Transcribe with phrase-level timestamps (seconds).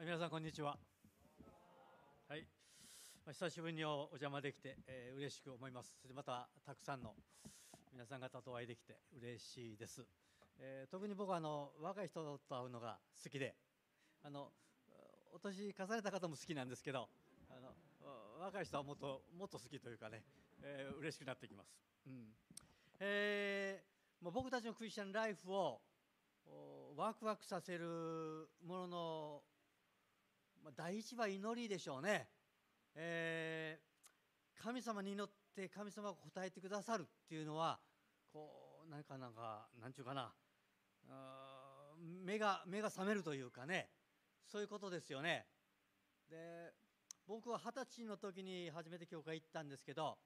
[0.00, 0.78] 皆さんこんにちは。
[2.28, 2.46] はい、
[3.26, 5.92] まあ、久しぶりにお邪魔できて、えー、嬉しく思います。
[6.00, 7.16] そしてまたたくさんの
[7.92, 10.06] 皆さん方とお会いできて嬉しいです。
[10.60, 13.56] えー、特に僕はあの若い人と会うのが好きで、
[14.22, 14.52] あの
[15.34, 17.08] お年重ねた方も好きなんですけど、
[17.50, 17.74] あの
[18.40, 20.22] 若い人はもっともっと好きというかね、
[20.62, 21.74] えー、嬉しくなってきます。
[22.06, 22.28] うん。
[23.00, 25.80] えー、もう僕たちのクリスチャンライフを
[26.96, 29.42] ワクワクさせるものの
[30.62, 32.28] まあ、第一は祈りでしょうね、
[32.94, 37.78] えー、神様に祈って神様が答えてくださるっていうのは
[38.32, 40.32] こうなんかなんかなんちゅうかな。
[42.24, 43.88] 目が目が覚めるというかね。
[44.46, 45.46] そういうことですよね。
[46.30, 46.72] で
[47.26, 50.18] 僕は二十歳の時に初めて教会行ったんですけど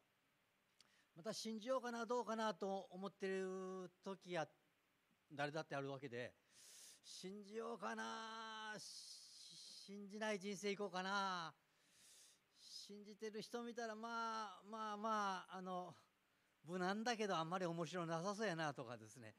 [1.17, 4.47] また信じようかなどうかなと思ってる時や
[5.33, 6.33] 誰だってあるわけで
[7.03, 8.75] 信じようかな
[9.93, 11.53] 信じない人生いこうかな。
[12.59, 14.09] 信じてる人見たらま
[14.45, 15.95] あまあまああの
[16.67, 19.35] 無難だけどあんまり面白なさそうやなとかですね。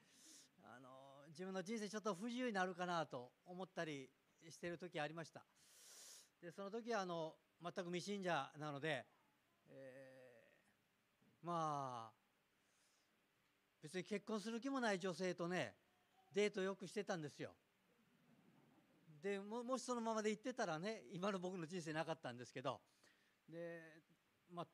[0.61, 0.89] あの
[1.29, 4.07] 自分の人生ちょっと不自由になるかなと思ったり
[4.47, 5.43] してる時ありました。
[6.39, 9.07] でその時はあの全く未信者なので、
[9.71, 12.13] えー、まあ
[13.81, 15.73] 別に結婚する気もない女性とね
[16.31, 17.55] デートよくしてたんですよ。
[19.23, 22.81] でもしそのままで行ってたらね今の僕の人生なかったんですけど。
[23.49, 23.81] で、
[24.53, 24.67] まあ、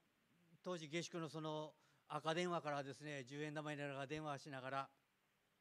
[0.64, 1.72] 当時下宿のその
[2.08, 4.90] 赤電話からですね10円玉にながら電話しながら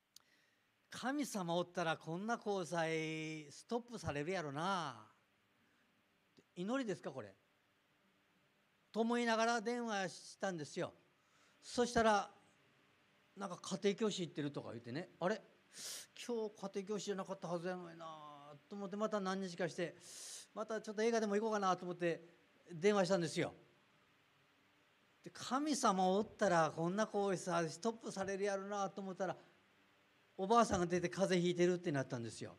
[0.88, 5.06] 「神様おったらこんな交際ストップされるやろな」
[6.56, 7.34] 祈りですかこれ。
[8.90, 10.94] と思いながら電話したんですよ。
[11.60, 12.30] そしたら
[13.36, 15.10] なんか家庭教師行ってるとか言ってね。
[15.20, 15.42] あれ？
[16.26, 18.37] 今日家庭教師じゃなかったはずやのにな。
[18.68, 19.94] と思ってまた何日かして
[20.54, 22.22] またちょっと映画でも行こうかなと思って
[22.72, 23.52] 電話したんですよ。
[25.24, 29.36] で神様おったらこんな行為さストップされるやろなと思ったら
[30.36, 32.56] おばあさんが出て風邪ひいてるってなったんですよ。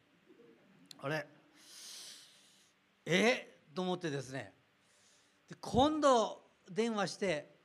[1.02, 1.26] あれ
[3.06, 3.60] え？
[3.74, 4.54] と思ってですね
[5.48, 7.56] で今度電話して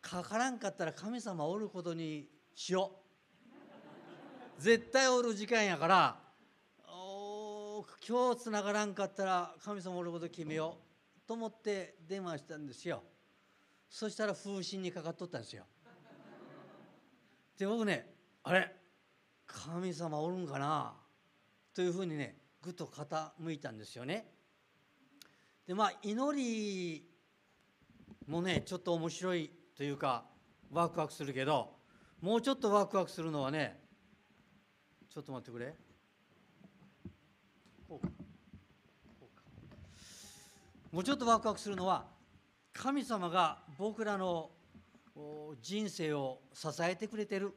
[0.00, 2.92] かからんかったら神様おることにしよ
[4.58, 6.27] う絶対おる時間やから
[8.06, 10.78] 今日つながらんかったら神様おること決めよ
[11.24, 13.02] うと思って電話したんですよ。
[13.88, 15.64] そしたら風疹にかかっとったんですよ。
[17.58, 18.14] で僕ね
[18.44, 18.74] あれ
[19.46, 20.94] 神様おるんかな
[21.74, 24.30] というふうにねぐっと傾いたんですよね。
[25.66, 27.08] でまあ祈り
[28.26, 30.24] もねちょっと面白いというか
[30.70, 31.74] ワクワクするけど
[32.20, 33.80] もうちょっとワクワクするのはね
[35.08, 35.74] ちょっと待ってくれ
[37.88, 38.12] こうか
[40.90, 42.06] もうちょっとワクワクするのは
[42.72, 44.48] 神様が僕らの
[45.60, 47.52] 人生を支えてくれてる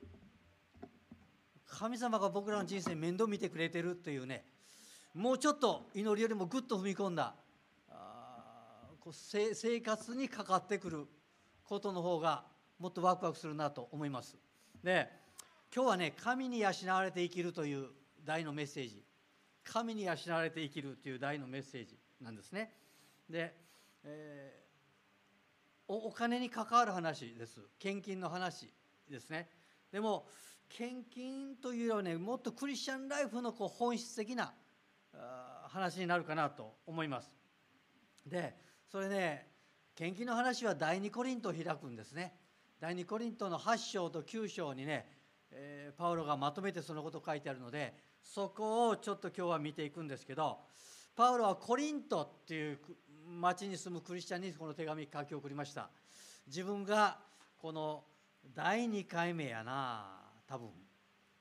[1.66, 4.44] 神様が僕らの人生面倒見てくれてるというね
[5.14, 7.34] もうちょっと祈りよりもぐっと踏み込んだ
[7.90, 11.08] あこう生活にかかってくる
[11.64, 12.44] ことの方が
[12.80, 14.36] もっとワクワクするなと思います。
[14.84, 15.08] で
[15.74, 17.88] 今日はね神に養われて生きるという
[18.26, 19.04] 題のメッセージ
[19.64, 22.74] 神に養われて生きるという題のメッセージなんですね。
[23.32, 23.56] で、
[24.04, 28.72] えー、お金に関わる話です献金の話
[29.10, 29.50] ですね。
[29.92, 30.28] でも
[30.70, 34.54] 献金というよりはねもっとクリスチャンライフのこう本質的な
[35.68, 37.36] 話になるかなと思います。
[38.26, 38.56] で
[38.90, 39.48] それね
[39.96, 42.34] 献金の話は第二コリントを開くんですね。
[42.80, 45.06] 第二コリントの8章と9章にね、
[45.52, 47.94] えー、パウロがまとめてそのこと書いてあるので
[48.24, 50.58] そこをちょっと今日は見ていくんですけど
[51.16, 52.80] パウロはコリントっていう
[53.40, 55.90] 町に住むクリスチャンにこの手紙書き送りました。
[56.48, 57.18] 自分が
[57.58, 58.04] この
[58.56, 60.06] 第2回目やな
[60.48, 60.70] 多分、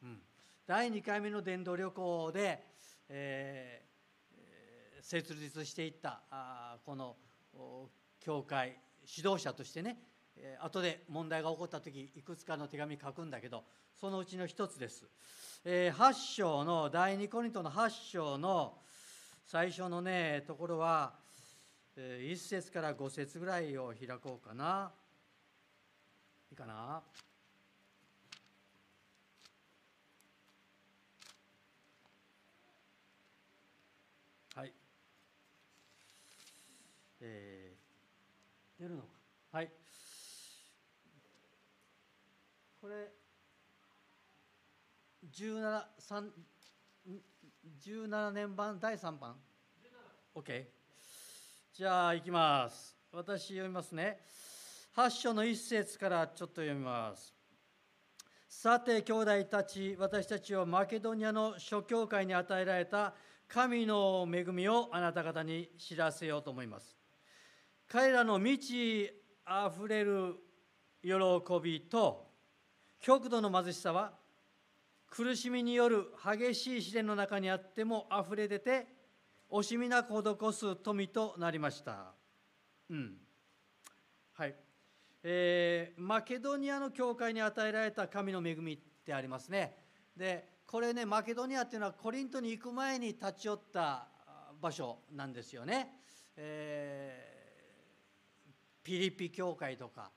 [0.03, 0.19] うん、
[0.67, 2.63] 第2回目の伝道旅行で、
[3.09, 7.17] えー、設立していったあこの
[8.21, 8.77] 教会
[9.17, 9.99] 指導者としてね
[10.61, 13.65] 後で問題が起こった時いくつかの手紙書くんだけど
[14.01, 15.07] そのうちの一つです。
[15.65, 18.79] え8章の第2コリントの8章の
[19.45, 21.15] 最初のねところは、
[21.97, 24.93] 1節から5節ぐらいを開こうかな。
[26.51, 27.03] いいかな？
[34.55, 34.73] はい。
[37.21, 39.09] えー、出るのか？
[39.53, 39.71] はい。
[42.81, 43.13] これ
[45.31, 45.85] 17,
[47.85, 49.37] 17年版第3版
[50.35, 50.80] ？OK
[51.81, 52.95] じゃあ行きます。
[53.11, 54.19] 私読みますね。
[54.95, 57.33] 8章の一節からちょっと読みます。
[58.51, 63.15] さて兄弟たち私たちはマケドニアの諸教会に与えられた
[63.49, 66.99] 神の恵みをあなた方に知らせようと思います。
[67.89, 69.11] 彼らの満ち
[69.47, 70.35] あふれる
[71.03, 71.11] 喜
[71.63, 72.27] びと
[73.01, 74.13] 極度の貧しさは
[75.09, 79.00] 苦しみによる激しい試練の中にあってもあふれ出て
[79.51, 82.15] 惜しみなく施す富となりました。
[82.89, 83.17] うん
[84.33, 84.55] はい、
[85.23, 89.77] えー、マケドニアの教会に与えられた神の恵みってありますね。
[90.17, 94.07] でこれねマケドニアっていうのはコリントに行く前に立ち寄った
[94.61, 95.97] 場所なんですよね。
[96.37, 100.11] えー、ピリピ教会とか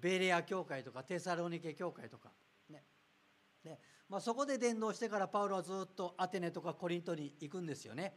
[0.00, 2.30] ベレア教会とかテサロニケ教会とか
[2.68, 2.84] ね
[3.62, 3.78] で、
[4.08, 8.14] まあ、そこで伝道してからパウロはずっとアテネとかコリントに行くんですよね。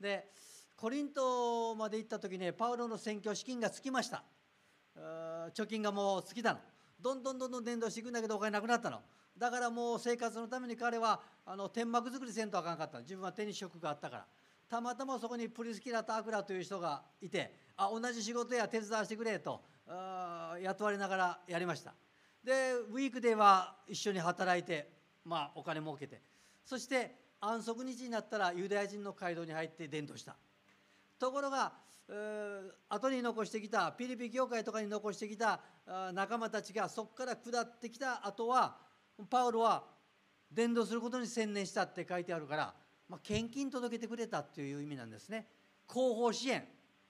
[0.00, 0.30] で
[0.76, 4.24] コリントまで行った時ねパウロの選挙資金がつきました。
[5.54, 6.60] 貯金がもう尽きたの。
[7.00, 9.00] どんどんどんどん伝道していくんだけどお金なくなったの。
[9.36, 14.26] だからもう生活のために彼はあの天幕作りせんとあかんかった自分は手に職があったから。
[14.68, 21.94] たまたまそこにプリスキラとアクラという人がいてあ同じ仕事や手伝わせてくれと雇われながらやりました。
[22.42, 24.95] でウィークデーは一緒に働いて、
[25.26, 26.22] まあ、お金儲けて。
[26.64, 30.36] そして安息日になったらユダヤ人の街道に入って伝道した。
[31.18, 31.72] ところが
[32.88, 35.60] 後に残してきたピリピ教会とかに残してきた
[36.12, 38.76] 仲間たちがそこから下ってきた後は
[39.28, 39.84] パウロは
[40.52, 42.74] 伝道することに専念したって書いてあるから、
[43.08, 45.48] まあ、献金届けてくれたっていう意味なんですね。
[45.88, 46.64] 後方支援。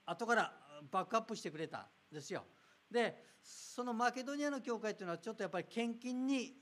[0.05, 0.53] 後から
[0.91, 2.43] バックアップしてくれたんですよ。
[2.89, 6.55] でそのマケドニアの教会というのはちょっとやっぱり献金に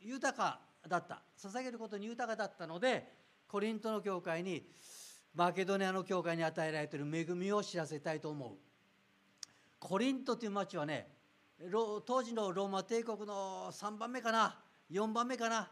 [0.00, 1.22] 豊かだった。
[1.38, 3.12] 捧げることに豊かだったので
[3.48, 4.66] コリントの教会に
[5.34, 8.52] マケドニアの教会に与えられている恵みを知らせたいと思う。
[9.78, 11.08] コリントという町はね
[12.06, 14.58] 当時のローマ帝国の3番目かな
[14.90, 15.70] 4番目かな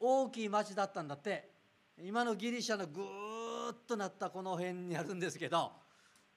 [0.00, 1.58] 大きい町だったんだって。
[2.00, 5.72] 今のギリシャのぐーっとなったこの辺にあるんですけど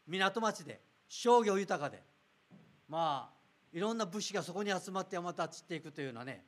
[0.08, 2.02] 港町で商業豊かで
[2.90, 3.42] まあ
[3.72, 6.44] いろんな物資がそこに集まってまた散っていくというようなね、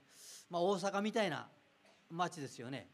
[0.50, 1.48] まあ、大阪みたいな
[2.13, 2.89] 町ですよね。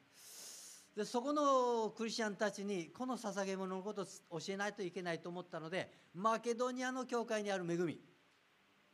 [0.95, 8.00] でそこのクリスチャンたちにこの捧げ物のことを教えないといけないと思ったのでマケドニアの教会にある恵み、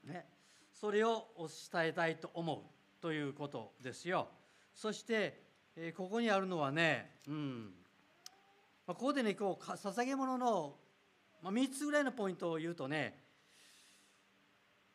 [0.04, 0.25] ね、
[0.72, 1.25] それを
[1.72, 4.27] 伝えたいと思うということですよ。
[4.74, 5.42] そして、
[5.77, 7.74] えここにあるのはね、うん
[8.86, 10.75] まあ、ここでねこう捧げ物の、
[11.42, 13.18] ま、3つぐらいのポイントを言うとね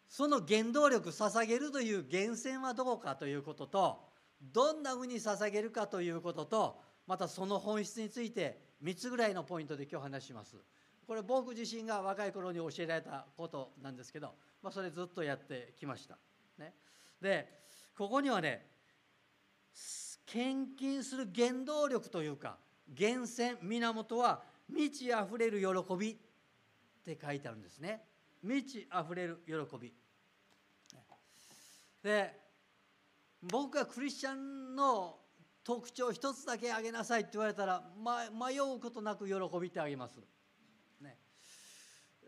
[0.08, 4.09] その原動力捧げるという源泉はどこかということと
[4.40, 10.56] どんなふうに捧げるかということとまたその本質について3つぐらいのポイントで今日話します。
[11.06, 14.32] これ僕自身が若い頃に教えられたことなんですけど、
[14.62, 16.16] まあ、それずっとやってきました、
[16.56, 16.72] ね、
[17.20, 17.48] で
[17.98, 18.64] ここにはね
[20.24, 22.58] 献金する原動力というか
[22.96, 26.16] 源泉源は満ち溢れる喜びっ
[27.04, 28.02] て書いてあるんですね。
[28.42, 29.92] 満ち溢れる喜び。
[32.02, 32.40] で
[33.42, 35.16] 僕がクリスチャンの
[35.64, 40.18] 特徴一つだけあげなさいって言われたら、ま、迷うことなく喜びてあげます。
[41.00, 41.18] ね。
[42.22, 42.26] え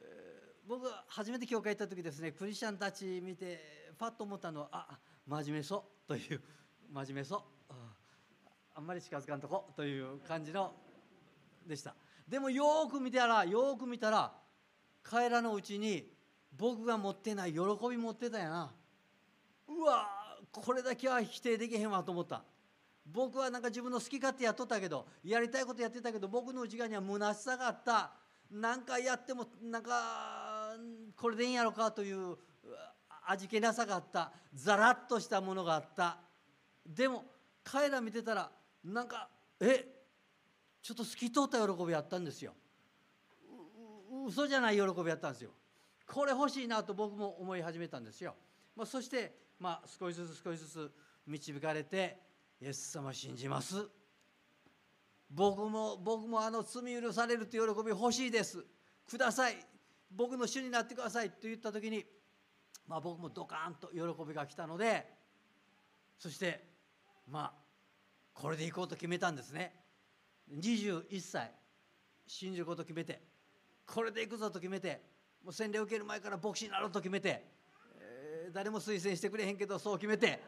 [0.65, 6.41] ー、僕が初めて教会行った時ですねクリスチャンたち見てパッと思ったのはあ真面目そうという
[6.93, 7.43] 真面目そう。
[8.75, 10.73] あんまり近づかんとこという感じの
[11.67, 11.95] でした。
[12.27, 14.33] でもよく見たらよく見たら
[15.03, 16.11] 彼らのうちに
[16.57, 18.73] 僕が持ってない喜び持ってたやな。
[19.69, 20.22] うわ
[20.53, 22.43] これだけは否定できへんわと思った。
[23.11, 28.13] 僕はなんか自分の好き勝手やっとったけどやりたいことやってたけど僕の内側には虚しさがあった。
[28.51, 30.77] 何回やってもなんか
[31.17, 32.37] これでいいんやろかという
[33.27, 34.31] 味気なさがあった。
[34.55, 36.19] ザラッとしたものがあった。
[36.87, 37.25] でも
[37.65, 38.51] 彼ら見てたら
[38.85, 39.29] なんか
[39.61, 39.87] え
[40.83, 42.53] ちょっと透き通った喜びあったんですよ。
[44.27, 45.51] 嘘じゃない喜びやったんですよ。
[46.07, 48.35] これ欲しいなと僕も思い始めたんですよ、
[48.77, 50.93] まあ、そしてまあ、少しずつ少しずつ
[51.25, 52.19] 導かれて
[52.61, 53.89] イエス様信じます。
[55.31, 58.67] 僕も僕もあの罪許されるという喜び欲しいです。
[59.09, 59.65] ください。
[60.11, 62.05] 僕の主になってくださいと言った時に、
[62.89, 65.07] まあ、僕もドカーンと喜びが来たので
[66.19, 66.65] そして
[67.31, 67.53] まあ
[68.35, 69.77] これで行こうと決めたんですね。
[70.53, 71.53] 21歳
[72.27, 73.23] 信じること決めて
[73.87, 75.01] これで行くぞと決めて
[75.45, 77.62] もう洗礼を受ける前から牧師になろうと決めて
[78.53, 80.41] 誰も推薦してくれへんけどそう決めて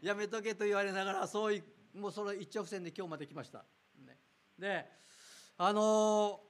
[0.00, 1.62] やめとけと言われながらそうい
[1.94, 3.64] もうその一直線で今日まで来ました。
[4.04, 4.18] ね、
[4.58, 4.86] で
[5.56, 6.40] あの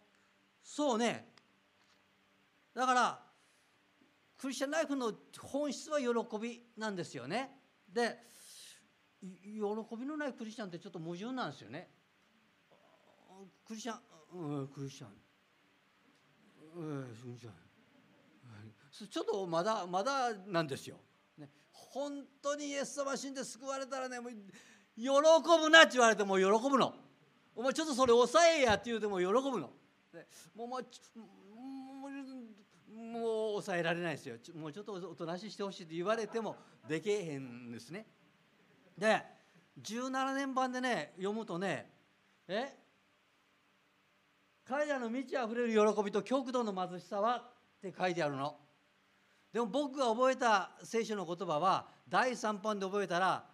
[0.62, 1.32] そうね。
[2.74, 3.22] だから
[4.38, 6.06] クリスチャンライフの本質は喜
[6.38, 7.50] びなんですよね。
[7.88, 8.18] で
[9.20, 9.60] 喜
[9.96, 11.90] びのないクリスチャンってちょっと矛盾なんですよね。
[13.66, 14.00] クリスチャン、
[14.32, 15.10] うん、クリスチャン、
[16.76, 17.63] うん、クリスチャン。
[18.94, 20.96] ちょっとまだまだなんですよ、
[21.36, 24.32] ね、本当にイエス様死んで救われたらねもう
[24.96, 26.94] 喜ぶなって言われても喜ぶの。
[27.56, 29.70] お前ちょっとそれ抑えやって言うても喜ぶの。
[30.54, 30.82] もうもう
[32.94, 34.36] もう抑えられないですよ。
[34.54, 36.56] もうちょっとおとなしいしてほしいって言われても
[36.88, 38.06] できへんですね。
[38.96, 39.20] で
[39.82, 41.90] 17年版でね読むとね
[42.46, 42.76] え
[44.64, 48.56] 彼らの満ち溢れる喜びと極度の貧しさはって書いてあるの。
[49.54, 53.44] でも僕が覚えた聖書の言葉は第3版で覚えたら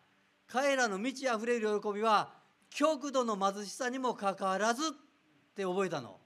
[0.47, 2.33] 彼らの満ち溢れる喜びは
[2.71, 4.91] 極度の貧しさにもかかわらずっ
[5.55, 6.17] て覚えたの。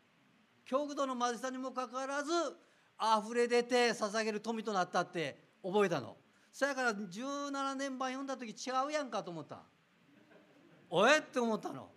[0.64, 2.31] 極度の貧しさにもかかわらず
[3.26, 6.16] 溢れ出て捧げる富となったって覚えたの。
[6.52, 9.64] そやから17年版読んだ時違うやんかと思った。
[10.88, 11.88] おえって思ったの。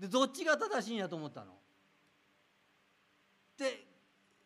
[0.00, 1.52] でどっちが正しいんやと思ったの。
[3.56, 3.85] で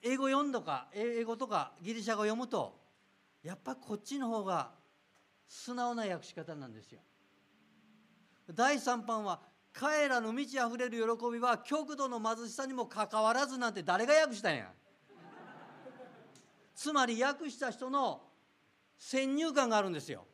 [0.02, 2.78] 英語読んとか英語とかギリシャ語読むと
[3.42, 4.70] やっぱこっちの方が
[5.46, 7.00] 素直な訳し方なんですよ。
[8.54, 9.40] 第3版は
[9.72, 14.70] 彼らの満ち溢れる喜びは極度の貧しさにもかかわらずなんて誰が訳したんや。
[16.74, 18.22] つまり訳した人の
[18.98, 20.26] 先入観があるんですよ。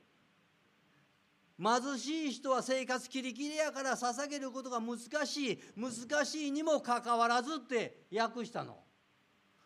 [1.58, 8.85] 貧しい人は生活キリキリやから捧げることが難しい難しいにもかかわらずって訳したの。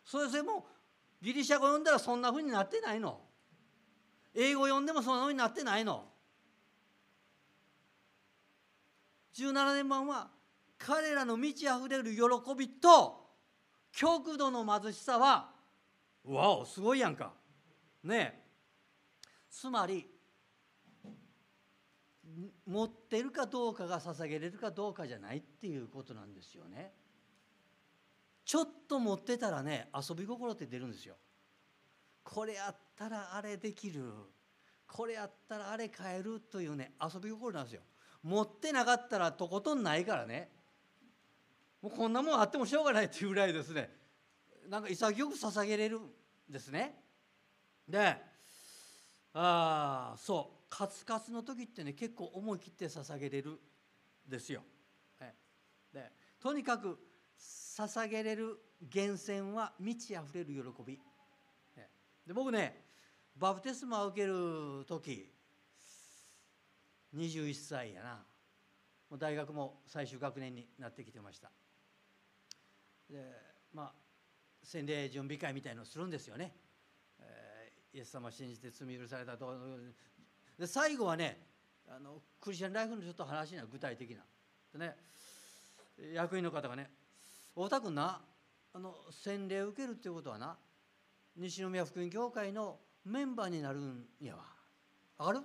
[0.03, 0.65] それでも
[1.21, 3.21] ギリシャ語読んだらそんなふうになってないの？
[4.33, 6.05] 英語読んでもそんなふうになってないの
[9.35, 10.29] ？17年版は
[10.77, 12.21] 彼らの満ち溢れる喜
[12.57, 13.29] びと
[13.91, 15.51] 極度の貧しさは
[16.23, 17.33] わおすごいやんか。
[18.03, 18.41] ねえ。
[19.49, 20.07] つまり
[22.65, 26.93] 持ってるかどうかが捧げれるかどうかじゃないっていうことなんですよね。
[28.51, 31.15] ちょっと持ってたらね遊び心って出るんですよ。
[32.21, 34.03] これあったらあれできる。
[34.85, 37.81] これあったらあれ買えるというね遊び心なんですよ。
[38.21, 40.49] 持ってなかったらとことんないからね。
[41.81, 43.89] もうこんなもんあってもしょうがないっていうぐらいですね。
[44.67, 46.09] なんか潔く捧げれるん
[46.49, 47.01] ですね。
[47.87, 48.17] で
[49.33, 50.63] ああそう。
[50.69, 53.59] カツカツの時ってね結構思い切って捧げれるん
[54.27, 54.61] ですよ。
[55.93, 56.99] でとにかく
[57.77, 58.59] 捧げれる
[58.93, 60.99] 源泉は満ち溢れる喜び。
[62.27, 62.83] で僕ね
[63.37, 65.31] バプテスマを受ける時
[67.15, 68.23] 21歳やな。
[69.09, 71.49] もう大学も最終学年になってきてました。
[73.09, 73.31] で
[73.73, 73.93] まあ
[74.63, 76.53] 洗礼準備会みたいのをするんですよね、
[77.19, 79.55] えー、イエス様信じて罪許されたと。
[80.59, 81.47] で最後はね
[81.89, 84.23] あのクリスチャンライフのちょっと話にな具体的な。
[84.73, 84.95] でね
[86.13, 86.89] 役員の方がね
[87.55, 88.21] 「太田君な
[88.73, 90.57] あの洗礼を受けるっていうことはな
[91.35, 94.43] 西宮福音教会のメンバーになるんやわ。
[95.17, 95.39] わかる？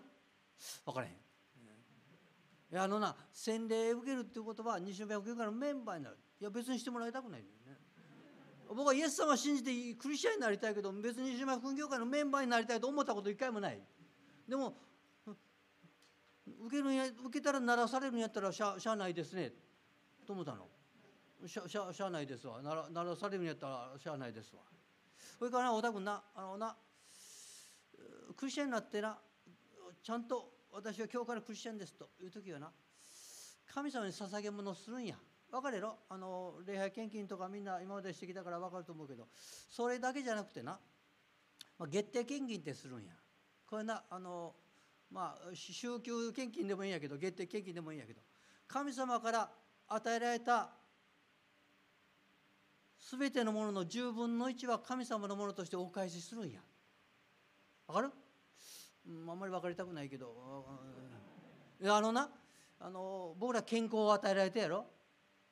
[0.84, 1.12] 分からへん。
[1.12, 6.16] いやあのな洗礼受けるっていうことは西宮福音会のメンバーになる。
[6.40, 7.78] いや別にしてもらいたくないんだよね。
[8.68, 13.80] 僕はイエス様を信じてクリスチャンになりたいけど別に西宮福音教会のメンバーになりたいと思ったこと一回もない。
[14.48, 14.76] でも
[16.66, 19.52] 受けるんや受けたらならされるんやったらしゃしゃあないですね。
[20.26, 20.68] と思ったの。
[21.46, 22.62] しゃしゃしゃあないですわ。
[22.62, 24.62] ならならされるんやったらしゃあないですわ。
[25.38, 26.76] それからな小田君なあのな
[28.36, 29.18] クリスチャンになってな
[30.02, 32.70] ちゃんと私は今日からクリスチャンですという時はな
[33.72, 35.16] 神様に捧げ物するんや。
[35.50, 35.96] 分かるやろ？
[36.08, 39.28] あの礼拝献金とかみんな今までしてきたから分かると思うけど
[39.70, 40.78] それだけじゃなくてな、
[41.78, 43.12] まあ、月定献金ってするんや。
[43.68, 44.54] これなあの
[45.10, 48.20] まあ宗教献金でもいいんやけど月定献金でもいいんやけど
[48.66, 49.48] 神様から
[49.88, 50.70] 与えられた
[53.10, 56.60] 全てのものの10分の1は神様のものとしてお返しするんや。
[57.86, 58.10] わかる、
[59.08, 60.66] うん、あんまり分かりたくないけど。
[61.84, 62.28] あのな
[62.80, 64.86] あの僕ら健康を与えられてやろ？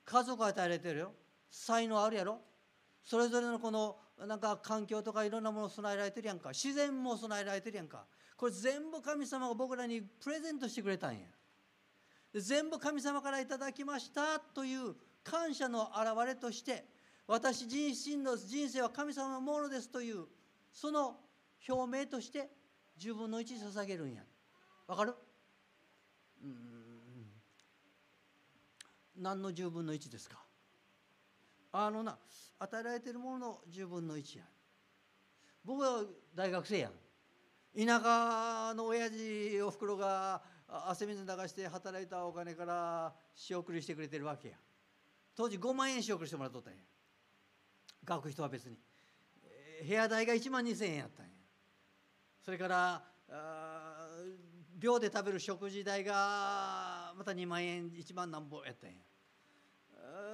[0.05, 1.13] 家族を与えられてるよ
[1.51, 2.39] 才能あるやろ？
[3.05, 3.97] それぞれのこの
[4.27, 6.49] なんか環境とかいろんなものを備えられてるやんか。
[6.49, 8.05] 自然も備えられてるやんか。
[8.37, 11.21] これ全部神様が僕らにプレゼントしてくれたんや。
[12.35, 16.85] 全部神様からいただきましたという感謝の表れとして
[17.27, 20.27] 私自身の人生は神様のものですという
[20.73, 21.17] その
[21.69, 22.51] 表明として
[22.99, 24.23] 10分の1捧げるんや。
[24.87, 25.15] わかる？
[26.43, 26.51] うん。
[29.17, 30.39] 何の10分の1ですか？
[31.73, 32.19] あのな
[32.59, 34.45] 与えられてるものの10分の1や。
[35.65, 36.03] 僕は
[36.35, 36.93] 大学生やん。
[37.77, 44.57] 田舎の親父おふくろが汗水流して働いたお金から仕送りしてくれてるわけや。
[45.35, 46.79] 当時5万円仕送りしてもらっとったんや。
[48.05, 48.77] 学く人は別に。
[49.87, 51.33] 部屋代が1万2,000円やったんや。
[52.43, 53.03] それから
[54.79, 58.97] 寮で食べる食事代がまた2万円1万なんぼやったんや。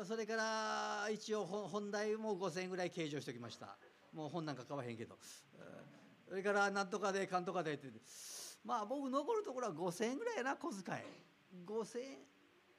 [0.05, 3.77] それから一応本題も5,000円ぐらい計上しておきました。
[4.13, 5.17] もう本なんか買わへんけど。
[6.29, 7.89] それからなんとかでかんとかでって。
[8.65, 10.99] まあ僕残るところは5,000円ぐらいやな小遣い。
[11.67, 12.19] 5,000円。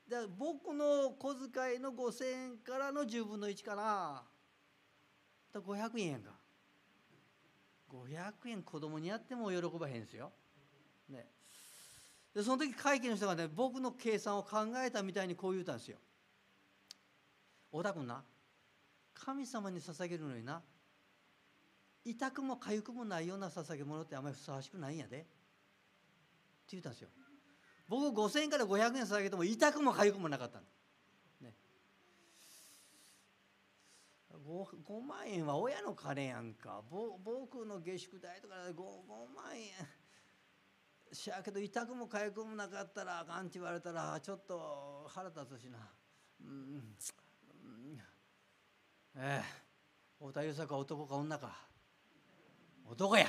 [0.09, 4.23] だ僕の小遣いの5,000円からの10分の1かな。
[5.59, 6.31] 500円やんか
[7.91, 10.31] 500円子供にやっても喜ばへんすよ。
[11.09, 11.27] ね、
[12.33, 15.97] でその時会計の人がね僕の計算を考えたみたいにこう言うたんですよ。
[17.71, 18.23] 小田君な
[19.13, 20.61] 神様に捧げるのにな
[22.03, 25.27] 痛くも痒くもないような捧げ物ってあんまりふさわしくないんやでって
[26.71, 27.09] 言ったんですよ。
[27.87, 30.65] 僕5,000円から500円捧げても痛くも痒くもなかったの。
[31.41, 31.53] ね、
[34.45, 36.81] 5, 万円は親の金やんか。
[36.89, 39.71] 僕の下宿代とか 5, 5万円。
[41.13, 45.77] しやけど痛くも痒くもなかったらあかんって言われたらちょっと腹立つしな。
[46.39, 46.95] うん、うん、
[49.17, 49.43] ええ。
[50.17, 51.57] 太田優作は男か女か。
[52.89, 53.27] 男や。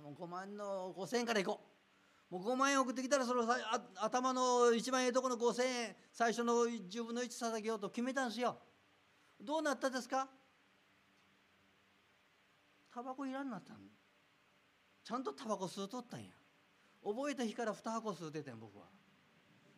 [0.00, 1.60] もう5万の5,000円からいこ
[2.30, 2.34] う。
[2.34, 3.44] もう5万円送ってきたらその
[3.96, 8.56] 頭の一番ええとこの5,000円最初の10分の1捧げようと決めたんですよ。
[9.40, 10.28] どうなったですか？
[12.92, 13.76] タバコいらんなったん。
[15.04, 16.30] ちゃんとタバコ吸うとったんや。
[17.04, 18.86] 覚えた日から2箱吸うててん僕は。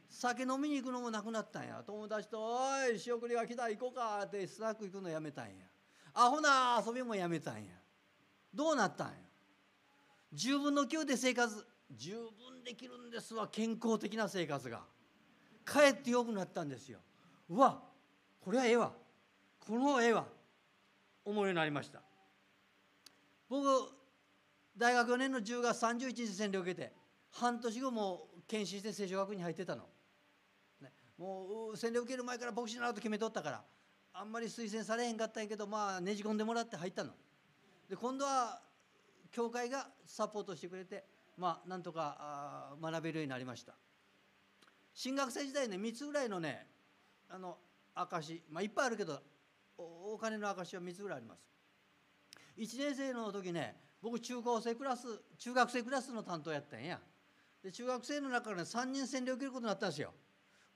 [0.08, 1.82] 酒飲みに行くのもなくなったんや。
[1.86, 5.66] 友達と「おい仕送りが来た行こうか」ってスナック行くのやめたんや。
[6.14, 7.74] アホな遊びもやめたんや。
[8.54, 9.14] どうなったんや。
[10.32, 11.66] 10分の9で生活。
[11.90, 14.86] 十分できるんですわ健康的な生活が。
[15.64, 17.00] かえってよくなったんですよ。
[17.50, 17.82] うわ
[18.40, 18.92] これはええわ。
[19.68, 20.24] この絵は
[21.26, 22.00] 思うようになりました。
[23.50, 23.66] 僕
[24.78, 26.90] 大学4年の10月31日洗礼を受けて
[27.30, 29.82] 半年後も検診して聖書学院に入ってたの、
[30.80, 33.62] ね、もう洗礼を受ける前から牧師になると決めとったから
[34.14, 37.10] あんまり推薦されへんかったんやけどまあねじ込んでもらって入ったの。
[37.90, 38.62] で今度は
[39.30, 41.04] 教会がサポートしてくれて
[41.36, 43.74] まあなんとか学べるようになりました。
[44.94, 46.66] 新学生時代ね3つぐらいのね
[47.28, 47.58] あの
[47.94, 49.20] 証まあいっぱいあるけど
[49.78, 51.46] お金の証は3つぐらいあります。
[52.56, 55.06] 1年生の時ね僕中高生クラス
[55.38, 57.00] 中学生クラスの担当やったんや。
[57.62, 60.12] で中学生の中からね3人洗礼受けることになったんですよ。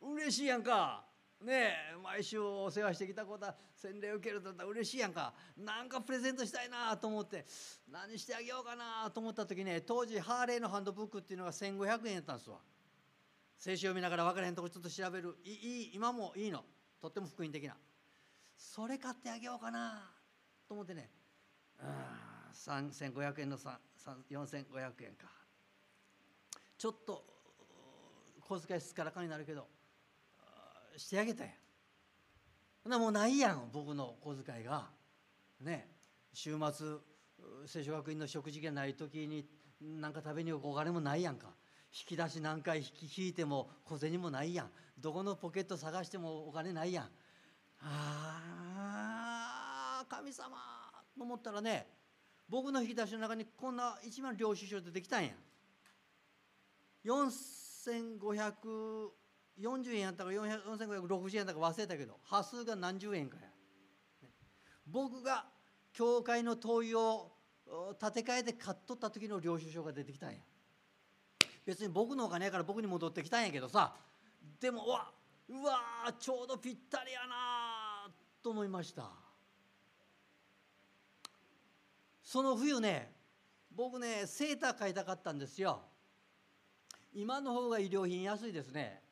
[0.01, 1.05] 嬉しいやんか。
[1.41, 3.57] ねえ毎週お世話してきた子だ。
[3.75, 5.35] 洗礼受けるとったら嬉しいやんか。
[5.57, 7.45] なんかプレゼントしたいなと思って
[7.91, 12.59] 何してあげようかなと思った時ね当時ハーレーのハンドブックっていうのが1500円やったんですわ。
[13.59, 15.37] 聖書読みながら分からへんとこちょっと調べる。
[15.45, 16.65] いい今もいいの。
[17.01, 17.77] とっても福音的な。
[18.63, 20.09] それ買ってあげようかな。
[20.69, 21.11] と思ってね。
[22.55, 25.27] 3500円の4500円か。
[26.79, 27.25] ちょっと
[28.41, 29.67] 小遣いすからかになるけど
[30.97, 31.51] してあげたや
[32.87, 34.89] んなもうないやん僕の小遣いが。
[35.61, 35.89] ね
[36.33, 36.97] 週末
[37.67, 39.47] 聖書学院の食事がない時に
[39.81, 41.49] 何か食べに行くお金もないやんか。
[41.93, 44.71] 引き出し何回引き引いても小銭もないやん。
[44.99, 47.11] どこのポケット探してもお金ないやん。
[47.85, 48.41] あ
[50.03, 50.57] あ神様
[51.17, 51.87] と思ったらね
[52.49, 55.31] 僕の引き出しの中にこんな一番領収書出てきたんや。
[57.05, 63.43] 4540円やったか4560円だか忘れたけど端数が何十円かや、
[64.87, 65.45] 僕が
[65.93, 67.33] 教会の灯油を
[68.01, 70.39] 建て替えて買っとった時の領収書が出てきたんや。
[71.65, 73.95] 別に僕のお金やから僕に戻ってきたんやけどさ。
[74.61, 75.11] でもうわ
[75.49, 77.62] うわちょうどぴったりやな。
[78.43, 79.11] と思いました。
[82.23, 83.13] その冬ね
[83.71, 85.81] 僕ねセーター買いたかったんですよ。
[87.15, 89.03] 今の方が衣料品安いですね。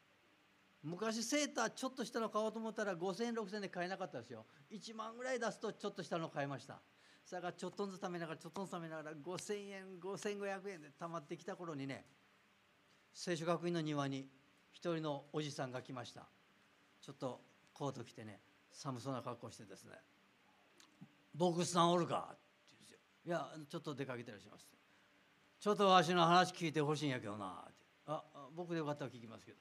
[0.83, 4.47] 昔セーターちょっとしたの買おうと思ったら5000円6000円で買えなかったですよ。
[4.71, 6.81] 1万ぐらい出すとちょっとしたの買いました。
[7.27, 12.07] それからちょっとずつ貯めながらちょっとずつ貯めながら5000円5500円で貯まってきた頃にね
[13.13, 14.29] 聖書学院の庭に
[14.73, 16.27] 一人のおじさんが来ました。
[17.03, 17.41] ちょっと
[17.75, 18.41] コート着てね。
[18.73, 19.93] 寒そうな格好してですね
[21.35, 24.67] 「牧師さんおるか?」って言うんですよ「いやちょっと出かけてらっします」
[25.61, 28.23] ちょっとわしの話聞いてほしいんやけどな」って「あ
[28.55, 29.59] 僕でよかったら聞きますけど」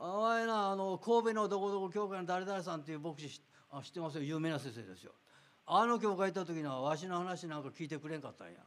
[0.00, 4.22] お前なあの神戸のどこどこ教会の誰々さんっていう牧師あ知ってますよ。
[4.22, 5.12] 有名な先生ですよ。
[5.66, 8.64] あの教会行った時にはわしの話なんか聞いてくれんかったんや。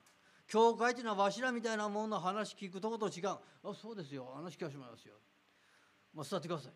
[0.48, 3.28] 教会っていうのはわしらみたいなもんの話聞くとこと違う。
[3.30, 3.40] あ
[3.74, 4.26] そうですよ。
[4.36, 5.16] 話聞かせてもらいますよ。
[6.14, 6.74] まあ座ってください。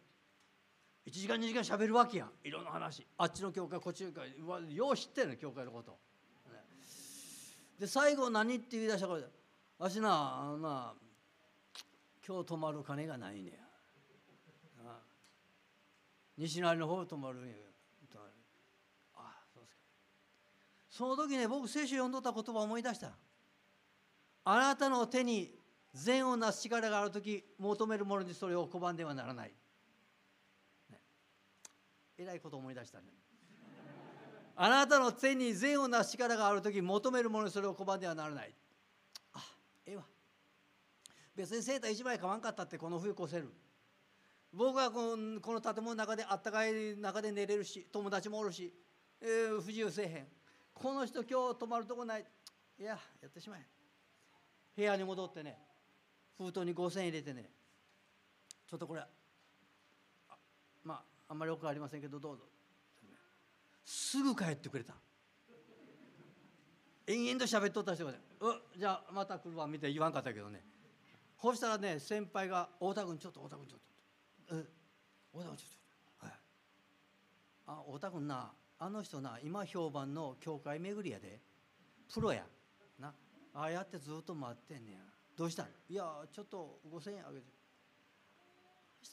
[1.06, 2.26] 1時間2時間しゃべるわけや。
[2.26, 3.06] んいろんな話。
[3.18, 5.92] あっちの教会こっちの教会よう知ってるの教会のこと、
[6.52, 6.60] ね、
[7.80, 9.22] で最後何って言い出したから
[9.78, 10.94] わしなあな
[12.28, 13.66] 今日泊まる金がないねや。
[16.38, 17.54] 西成の方泊まるんや
[19.16, 19.82] あそうですか。
[20.90, 23.12] その時ね僕聖書読んどった言葉を思い出した。
[24.44, 25.58] あなたの手に
[25.94, 29.56] 善をなす力がある時求める者にそれを拒んではならない、ね、
[32.18, 33.06] えらいこと思い出したね。
[34.58, 38.54] あなたの手に善をなす力がある時求める者にそれを拒んではならない。
[39.34, 39.44] あ
[39.86, 40.04] ええわ。
[41.36, 43.52] 別にセーター1枚買わんかったってこの冬越せる。
[44.54, 48.74] 僕はこのこの建物の中であったかい中で寝れるし友達もおるし、
[49.20, 50.28] えー、不自由せえへん。
[50.74, 52.26] この人今日泊まるとこない。
[52.80, 53.66] いややってしまえ。
[54.78, 55.58] 部屋に戻ってね
[56.38, 57.50] 封筒に5,000円入れてね。
[58.68, 59.02] ちょっとこれ
[60.86, 62.44] まああんまりよくありませんけどどうぞ。
[63.84, 64.96] すぐ帰ってくれた。
[67.08, 70.66] 延々と喋っとった人がね「うじゃあまた来るわ」みたい言わんかったけどね。
[71.40, 73.80] そしたらね先輩が「太田君ちょっと太田君ちょっ
[74.48, 74.66] と」え
[75.32, 75.70] 太田君ちょっ
[76.20, 76.40] とはい
[77.68, 81.40] あ太田君なあの人な今評判の教会巡りやで。
[82.12, 82.46] プロや。
[83.00, 83.14] な。
[83.54, 85.00] ああやってずっと待ってんねや。
[85.36, 87.46] どうしたんいやちょっと5,000円あげて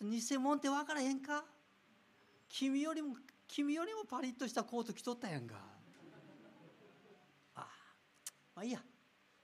[0.00, 1.44] 偽物って分からへんか？
[2.52, 3.16] 君よりも
[3.48, 5.56] 君よりもパリッとしたコート着とったやんか。
[7.54, 7.66] ああ
[8.54, 8.80] まあいいや。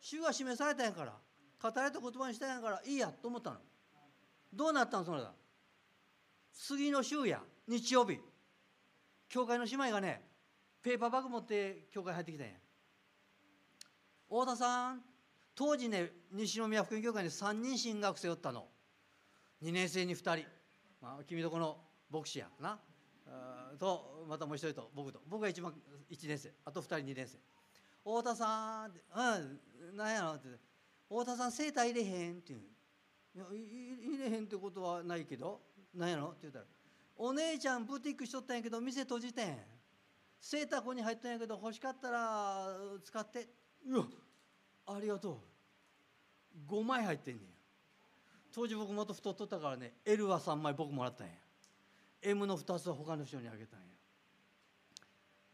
[0.01, 1.15] 主が示されたやんから
[1.61, 3.57] 語られた言葉にしたやんからいいやと思ったの。
[4.53, 5.33] どうなったのそれだ
[6.53, 8.19] 次の週や日曜日。
[9.31, 10.23] 教会の姉妹がね
[10.83, 12.53] ペーパーバッグ持って教会入ってきたんや。
[14.29, 15.03] 太田さん
[15.55, 18.69] 当時ね西宮福音教会に3人進学生おったの。
[19.63, 20.47] 2年生に2人、
[21.01, 21.79] まあ、君とこの
[22.11, 22.79] 牧師やな。
[23.79, 25.21] とまたもう一人と僕と。
[25.27, 25.73] 僕が一番
[26.11, 26.53] 1年生。
[26.65, 27.39] あと2人2年生
[28.05, 29.97] 太田さんって「うん。
[29.97, 30.49] 何やろ?」って
[31.09, 32.55] 「太田さんセーター入れへん」って
[33.35, 35.61] 言うい入れへんってことはないけど
[35.95, 36.31] 何やろ？
[36.31, 36.67] って言ったら
[37.17, 39.59] 「お姉ちゃんブティックしとったんやけど店閉じてん
[40.41, 43.49] セーターここに入ったんやけど欲しかったら使って」
[43.87, 44.05] いや
[44.87, 45.39] ありがとう。
[46.67, 47.47] 5枚入ってんねん
[48.53, 51.35] 当時僕もっと太っとったからね L は3枚僕もらったんや。
[52.23, 53.87] M の2つは他の人にあげたんや。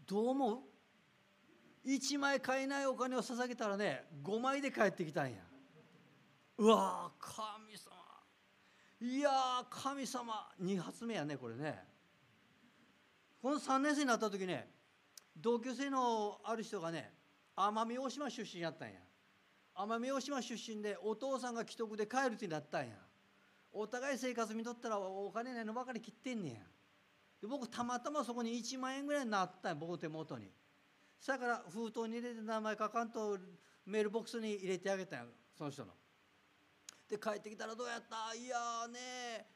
[0.06, 5.36] どう思う？1枚買えないお金を捧げたらね5枚で帰ってきたんや。
[6.58, 7.94] うわ神様。
[9.00, 9.30] いや
[9.68, 10.48] 神様。
[10.62, 11.82] 2発目やねこれね。
[13.42, 14.68] この3年生になった時ね
[15.36, 17.12] 同級生のある人がね
[17.56, 18.94] 奄美大島出身やったんや。
[19.76, 22.94] 奄美大島出身でお父さんが既得で帰るってなったんや。
[23.76, 26.54] お互い生活見とったらお金ないのばかり切ってんねや。
[27.42, 30.48] で僕たまたまそこに1万円ぐらいになったんや僕手元に。
[31.20, 33.36] そやから封筒に入れて名前書かんと
[33.86, 35.24] メールボックスに入れてあげたんや
[35.58, 35.92] その人の。
[37.10, 38.34] で帰ってきたらどうやった？
[38.34, 39.46] いやね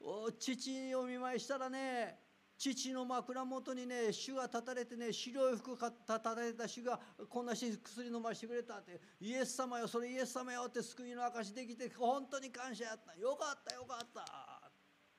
[0.00, 2.25] お父にお見舞いしたらね
[2.58, 13.14] 父の枕元にね主が立たれてね白い服立たれた主がこんなし薬飲ましてくれたってイエス様よそれイエス様よって救いの証できて本当に感謝やった。
[13.20, 14.70] よかったよかった。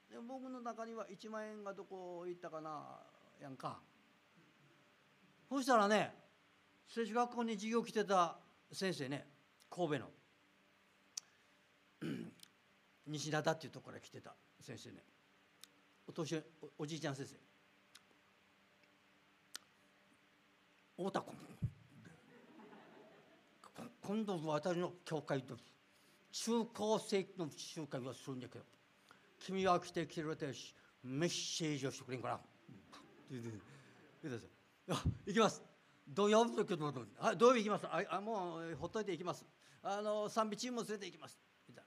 [0.09, 2.99] で僕の中には1万円がどこ行ったかな
[3.39, 3.79] やんか。
[5.47, 6.13] そしたらね
[6.87, 8.37] 聖書学校に授業来てた
[8.71, 9.27] 先生ね
[9.69, 10.09] 神戸の
[13.05, 15.03] 西灘っていうところから来てた先生ね。
[16.07, 16.41] お年
[16.77, 17.35] おじいちゃん先生。
[20.97, 21.33] 太田君
[24.01, 25.53] 今度私の教会で
[26.31, 28.65] 中高生の集会をするんだけど
[29.39, 30.47] 君は来てくれて
[31.03, 32.39] メッセージをしてくれんから
[33.29, 35.61] 行きます。
[36.07, 36.77] 土曜日土曜
[37.53, 37.85] 日行きます。
[38.09, 39.45] あもうほっといて行きます。
[39.83, 41.37] あの賛美チームも連れて行きます。
[41.75, 41.83] だ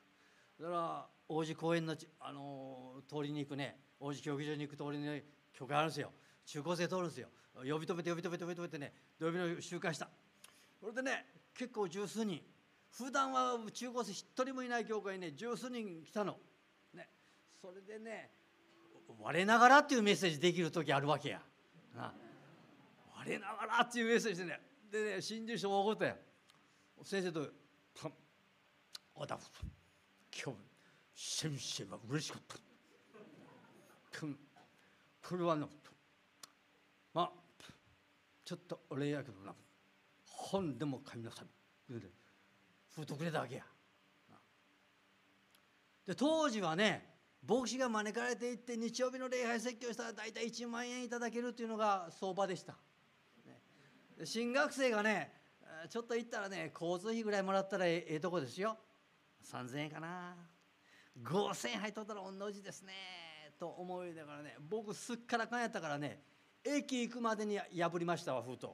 [0.67, 3.81] から王子公園のあの通りに行くね。
[4.01, 6.11] 王子競技場に行く通りに教会あるんですよ。
[6.47, 7.29] 中高生通るんですよ。
[7.55, 10.09] 呼び止めて呼び止めて呼び止めてね土曜日の集会した。
[10.81, 12.41] それでね結構十数人。
[12.91, 16.39] 普段は中高生一人もいない教会にね十数人来たの、
[16.93, 17.09] ね、
[17.61, 18.31] それでね
[19.21, 21.41] 我ながらっていうメッセージできる時あるわけや。
[21.95, 22.13] な。
[23.17, 24.61] 我ながらっていうメッセージでね。
[24.91, 26.17] でね新人賞も怒ったよ。
[27.05, 27.49] 先生と
[29.15, 29.39] 「おだ
[30.43, 30.59] 今日
[31.15, 32.70] 先生は嬉しかった。
[34.19, 35.69] これはな
[37.15, 37.31] まあ
[38.45, 39.55] ちょっとお礼やけどな
[40.25, 41.47] 本でも買いなさい
[41.89, 42.09] 言うて
[42.95, 43.63] 封筒くれたわけや
[46.07, 47.09] で当時はね
[47.47, 52.73] 牧師が招かれていって日曜日の礼拝説教したら大体1万円いただけるっていうのが相場でした、
[53.47, 53.61] ね、
[54.25, 55.33] 新学生がね
[55.89, 58.77] ちょっと行ったらね交通費ぐらいもらったらええとこですよ
[59.51, 60.35] 3000円かな
[61.23, 63.30] 5000円入っとったら同じですね
[63.61, 66.23] と思いながらね僕すっからかんやったからね
[66.65, 68.69] 駅行くまでに破りましたわ封筒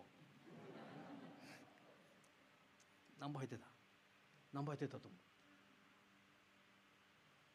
[3.18, 3.66] 何本入ってた？
[4.52, 5.16] 何本入ってたと思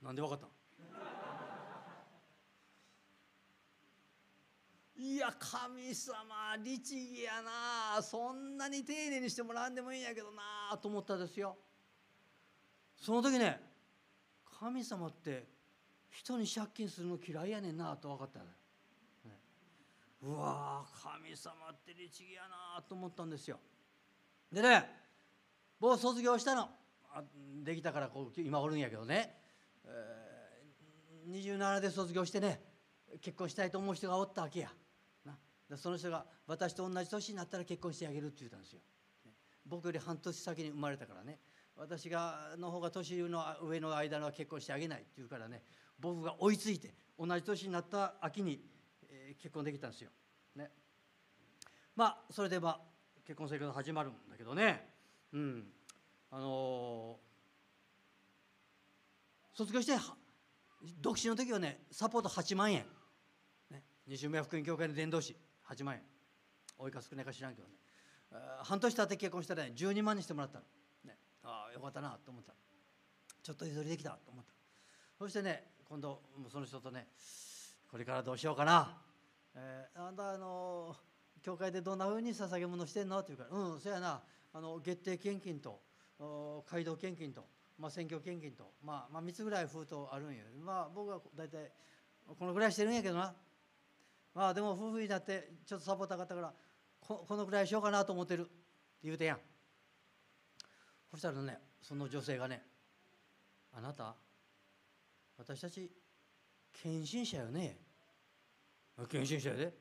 [0.01, 0.05] う？
[0.05, 0.47] なんで分かった
[4.97, 8.01] いや神様律儀やな。
[8.03, 11.57] そんなに丁寧にしてもらんでもいいんやけどなと思ったですよ。
[12.97, 13.59] その時ね
[14.59, 15.47] 神様って
[16.11, 18.45] 人に借金するの嫌いやねんなと分かったね。
[20.23, 23.57] うわ神様って律儀やなと思ったんですよ。
[24.51, 24.85] でね
[25.79, 26.69] 僕卒業したの。
[27.63, 29.35] できたからこう今おるんやけどね、
[29.85, 32.61] えー、27で卒業してね
[33.21, 34.69] 結婚したいと思う人がおったわけや。
[35.25, 35.77] な。
[35.77, 38.81] その人が私と同じ年になったら結婚してあげるって言ったんですよ。
[39.65, 41.39] 僕より半年先に生まれたからね。
[41.75, 45.63] 私がの方が年の上の間は結婚してあげないって言うからね。
[46.01, 48.59] 僕が追いついて同じ年になった秋に、
[49.09, 50.09] え、結婚できたんですよ。
[50.55, 50.71] ね、
[51.95, 52.79] まあそれでまあ
[53.25, 54.89] 結婚生活始まるんだけどね。
[55.31, 55.67] うん。
[56.31, 59.93] あのー、卒業して
[60.99, 62.85] 独身の時はねサポート8万円、
[63.69, 65.35] ね、西宮福音教会の伝道師
[65.69, 66.01] 8万円。
[66.77, 67.75] 多いか少ないか知らんけどね。
[68.63, 70.65] 半年経って結婚したらね12万にしてもらったの、
[71.05, 72.53] ね、ああよかったなと思った。
[73.43, 74.53] ちょっと譲りできたと思った。
[75.19, 77.05] そしてね今度その人とね
[77.89, 78.95] これからどうしようかな、
[79.53, 80.95] えー、あんたあの
[81.41, 83.19] 教会でどんなふうに捧げ物してんの？
[83.19, 84.21] って言うから「うんそやな。
[84.53, 85.81] あの月定献金と
[86.65, 87.45] 街道献金と、
[87.77, 91.69] まあ、選挙献金と、まあ、まあ3つぐらい封筒あるんやまあ僕は大体
[92.39, 93.35] このぐらいしてるんやけどな。
[94.33, 96.53] まあでも夫婦になってちょっとサポーターがったから
[97.01, 98.43] ここのぐらいしようかなと思ってる。
[98.43, 98.51] って
[99.03, 99.39] 言うてやん。
[101.11, 102.63] そしたらねその女性がね
[103.75, 104.15] 「あなた？
[105.41, 105.89] 私たち
[106.83, 107.79] 献身者よね。
[109.09, 109.73] 献身者やで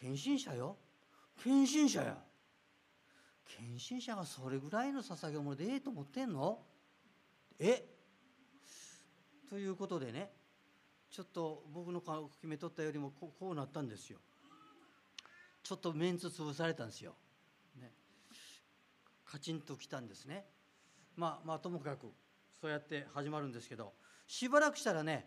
[0.00, 0.78] 献身者よ。
[1.44, 2.16] 献身者や。
[3.44, 6.58] 献身者がそれぐらいの捧げ物でええと思ってんの？
[7.58, 7.84] え？
[9.50, 10.30] ということでね
[11.10, 14.20] ちょっと僕の顔を決めとったよりもこうなったんですよ。
[15.62, 17.14] ちょっとメンツ潰されたんですよ、
[17.78, 17.92] ね、
[19.26, 20.46] カチンときたんですね。
[21.14, 22.06] まあまあともかく
[22.58, 23.92] そうやって始まるんですけど。
[24.30, 25.26] しばらくしたらね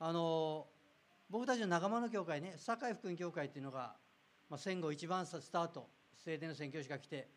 [0.00, 0.66] あの
[1.30, 3.94] 僕たちの仲間の教会ね堺福音教会っていうのが、
[4.48, 5.86] まあ、戦後一番スタート
[6.16, 7.28] 聖殿の宣教師が来て、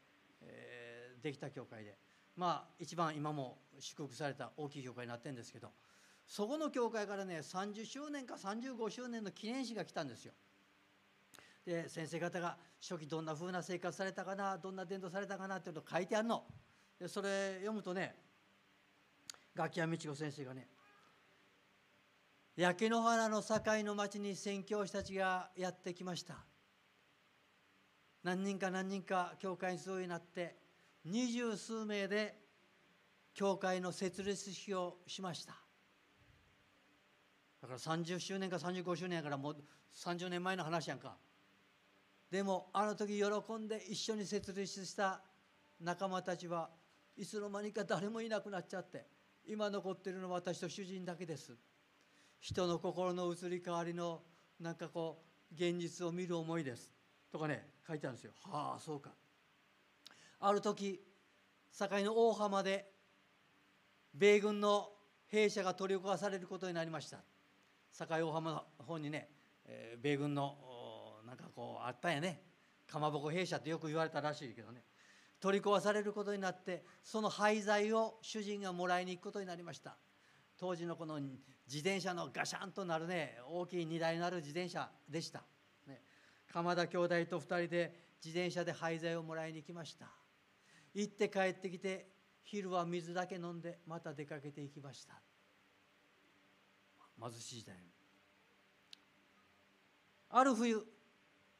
[0.41, 1.95] えー、できた教会で
[2.35, 5.69] まあ一番今も祝福された大きい教会になってるんですけど
[6.25, 10.33] そこの教会からね30周年か35周年の記念誌が来たんですよ。
[11.63, 16.43] で先生方が初期どんなふうな生活されたかなどんな伝道されたかなっていうの書いてあるの。
[16.99, 18.15] でそれ読むとね
[19.53, 20.72] 楽器屋道子先生がね
[22.55, 26.35] 焼け野原の境の町に宣教師たちがやってきました。
[28.23, 30.55] 何人か何人か教会にそうになって
[31.03, 32.37] 二十数名で
[33.33, 35.53] 教会の設立式をしました。
[37.63, 39.57] だから30周年か35周年やからもう
[39.95, 41.17] 30年前の話やんか。
[42.29, 45.21] でもあの時喜んで一緒に設立した
[45.79, 46.69] 仲間たちは
[47.17, 49.07] いつの間にか誰もいなくなっちゃって
[49.47, 51.57] 今残ってるのは私と主人だけです。
[52.43, 54.21] 人の心の移り変わりの
[54.59, 56.91] なんかこう現実を見る思いです。
[57.31, 58.33] とかね書いてあるんですよ。
[58.43, 59.11] はあそうか。
[60.41, 60.99] ある時
[61.71, 62.91] 堺の大浜で
[64.13, 64.89] 米軍の
[65.27, 67.19] 兵舎が取り壊されることになりました。
[67.93, 69.29] 堺大浜の方にね、
[69.63, 70.57] えー、米軍の
[71.25, 72.41] なんかこうあったんやね。
[72.85, 74.83] かまぼこ兵舎ってよく言われたらしいけどね。
[75.39, 79.95] 取り壊されることになってその廃材を主人がもらいに行くことになりました。
[80.57, 81.21] 当時のこの
[81.65, 85.43] 自転車のガシャンとなるね大きい荷台のある自転車でした、
[85.87, 86.01] ね、
[86.51, 90.07] 鎌田兄弟と2人で自転車で廃材をもらいに行きました。
[90.93, 92.07] 行って帰ってきて
[92.43, 95.13] 昼は水だけ飲んでまた出かけていきました。
[97.19, 97.75] 貧しい時代。
[100.29, 100.85] ある冬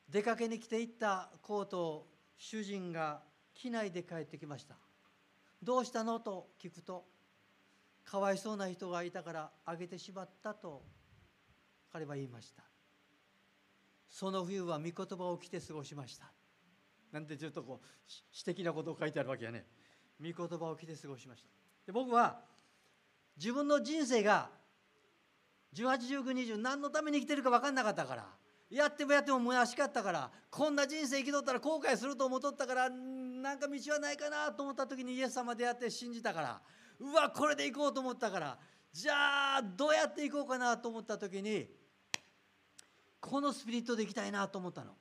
[0.10, 3.22] 出かけに来ていったコートを主人が
[3.54, 4.76] 機内で帰ってきました。
[5.62, 6.20] どうしたの？
[6.20, 7.06] と聞くと
[8.04, 10.84] かわいそうな人がいたからあげてしまったと
[11.92, 12.63] 彼は言いました。
[14.10, 16.32] その冬は御言葉を着て過ごしました。
[17.12, 17.88] なんてちょっとこう
[18.32, 19.66] 詩的なことを書いてあるわけやね。
[20.20, 21.50] 御言葉を着て過ごしました。
[21.86, 22.42] で僕は
[23.38, 24.50] 自分の人生が
[25.74, 28.28] 181920何のために生きてるか分かんなかったから
[28.70, 36.62] やってもやっても虚しかったからこんな人生生きとったら後悔すると思っとったからなんか道はないかなと思った時にイエス様出会って信じたから
[36.99, 38.58] うわこれで行こうと思ったから。
[38.91, 41.67] じゃあどうやって行こうかなと思った時に
[43.19, 44.93] このスピリットで行きたいなと思ったの。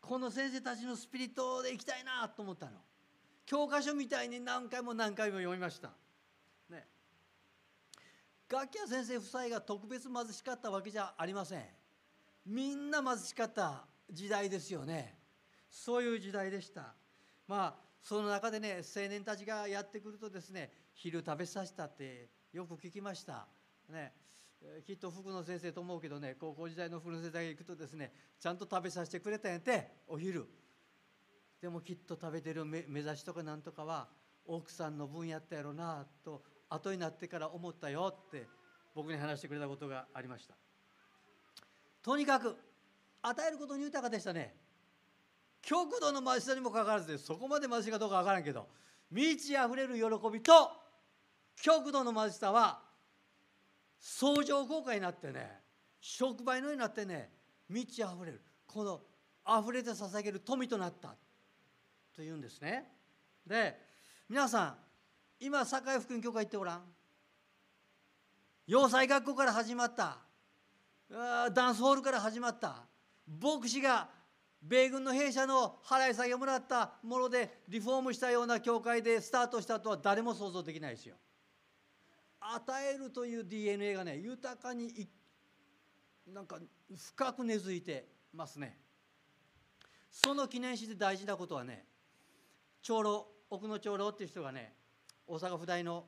[0.00, 2.72] この先生たちのスピリットで行きたいなと思ったの。
[3.46, 5.90] 教科書みたいに何回も何回も読みました。
[6.68, 6.88] ね。
[8.48, 11.64] 楽器屋先生夫妻が特別貧しかったわけじゃありません。
[12.44, 15.16] みんな貧しかった時代ですよね。
[15.70, 16.94] そういう時代でした。
[17.46, 23.46] まあその中でね青年たちがやってくるとですね昼食べさせたってよく聞きました。
[23.88, 24.12] ね。
[24.86, 30.46] きっと福野先生と思うけどね高校時代の福野先生が行くとですねちゃんと食べさせてくれたんやてお昼。
[31.60, 34.08] でもきっと食べてる目指しとかなんとかは
[34.46, 38.46] 奥さんの分やったやろなと後になってから思ったよって
[38.94, 40.54] 僕に話してくれたことがありました。
[42.02, 42.56] とにかく
[43.22, 44.54] 与えることに豊かでしたね。
[45.60, 48.66] 極度の貧しさにもかかわらずでそこまで貧しいかどうかわからんけど
[49.10, 50.02] 満ち溢れる喜
[50.32, 50.81] びと
[51.60, 52.80] 極度の貧しさは
[54.00, 55.60] 相乗効果になってね
[56.00, 57.30] 触媒のようになってね
[57.68, 58.42] 満ち溢れる。
[58.66, 59.00] この
[59.46, 61.14] 溢れて捧げる富となった。
[62.14, 62.88] というんですね。
[63.46, 63.78] で
[64.28, 64.76] 皆さん
[65.40, 66.82] 今堺福音教会行ってごらん。
[68.66, 70.18] 洋裁学校から始まった。
[71.52, 72.86] ダンスホールから始まった。
[73.40, 74.08] 牧師が
[74.62, 81.16] 米軍の兵舎の払い下げをもらったものでリフォームしたような教会でスタートしたとは誰も想像できないですよ。
[82.54, 85.08] 与えるという DNA がね豊かに
[86.26, 86.58] なんか
[86.94, 88.78] 深く根付いてますね。
[90.10, 91.86] その記念誌で大事なことはね
[92.82, 94.74] 長老奥野長老っていう人がね
[95.26, 96.04] 大阪府大の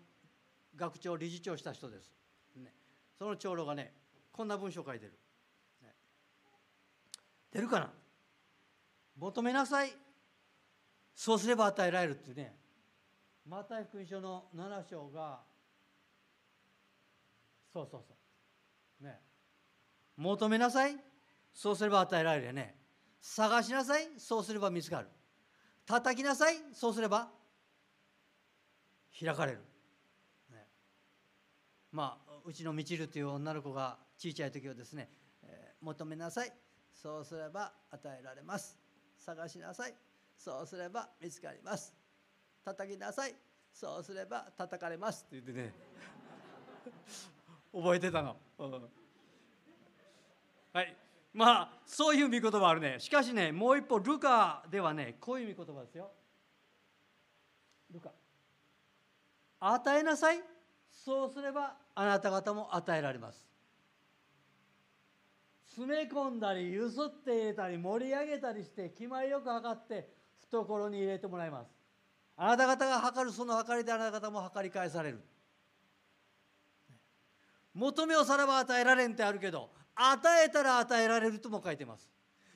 [0.77, 2.13] 学長理事長した人です。
[2.57, 2.73] ね、
[3.19, 3.93] その長老がね
[4.33, 5.13] こんな文章を書いてる。
[5.83, 5.95] ね、
[7.53, 7.91] 出るかな？
[9.17, 9.93] 求めなさい
[11.15, 12.53] そうすれば与えられるってね
[13.49, 15.39] マタイ福音書の7章が
[17.75, 18.15] そうそうそ
[19.01, 19.05] う。
[19.05, 19.21] ね。
[20.17, 20.97] 求めなさい。
[21.53, 22.77] そうすれば与えられるね。
[23.21, 24.09] 探しなさい。
[24.17, 25.09] そうすれば見つかる。
[25.85, 26.55] 叩きなさい。
[26.73, 27.33] そうすれば
[29.19, 29.59] 開かれる、
[30.53, 30.67] ね、
[31.91, 35.09] まあうちのみちるという女の子が小さい時はですね、
[35.43, 36.53] えー、求めなさい。
[36.93, 38.79] そうすれば与えられます。
[39.19, 39.95] 探しなさい。
[40.37, 41.93] そうすれば見つかります。
[42.65, 43.35] 叩きなさい。
[43.73, 45.27] そうすれば叩かれます。
[45.27, 47.34] って言ってね。
[47.75, 48.71] 覚えてたの、うん、
[50.73, 50.97] はい。
[51.33, 52.97] まあそういう見言葉あるね。
[53.01, 56.11] しかしねもう一歩ルカではねこういう見言葉ですよ。
[57.93, 58.13] ルカ。
[59.59, 60.41] 与えなさい。
[60.91, 63.45] そうすればあなた方も与えられます。
[65.71, 70.09] 詰め込んだりゆすって入れたり盛り上げたりして気前よく測って
[70.43, 71.71] 懐に入れてもらいます。
[72.37, 75.21] あなた方が測るその測りであなた方も測り返される。
[77.75, 82.09] 求めをさらば与えられんってあるけど与えたら与えられるとも書いてます。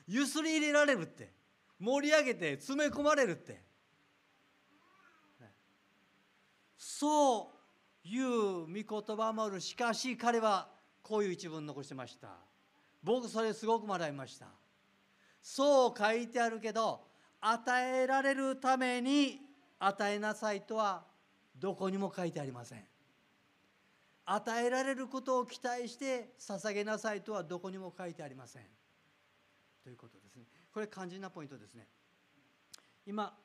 [0.07, 1.31] ゆすり入れられるって
[1.79, 3.61] 盛り上げて詰め込まれるって。
[6.77, 7.53] そ
[8.03, 9.61] ういう御言葉もある。
[9.61, 10.69] しかし彼は
[11.01, 12.29] こういう一文残してました。
[13.03, 14.47] 僕それすごく学びました。
[15.41, 17.07] そう書いてあるけど
[17.39, 19.39] 与えられるために
[19.79, 21.05] 与えなさいとは
[21.57, 22.88] どこにも書いてありません。
[24.31, 28.63] 与えられることを期待して捧げなさいとはどこにも書いてありません。
[29.83, 30.45] ということですね。
[30.71, 31.87] これ肝心なポイントですね。
[33.07, 33.35] 今、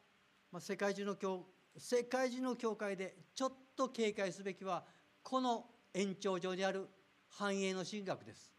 [0.59, 4.85] 世界中の教世界中の教会でちょっと警戒すべきは
[5.23, 6.87] この延長上にある
[7.31, 8.53] 繁栄の神学です。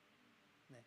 [0.72, 0.84] ね。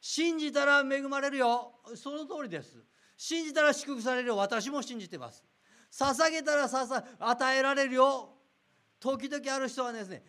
[0.00, 1.74] 信じたら恵まれるよ。
[1.96, 2.78] その通りです。
[3.18, 4.38] 信じたら祝福されるよ。
[4.38, 5.44] 私も信じてます。
[5.92, 8.30] 捧げたらささ与えられるよ。
[8.98, 10.22] 時々ある人はですね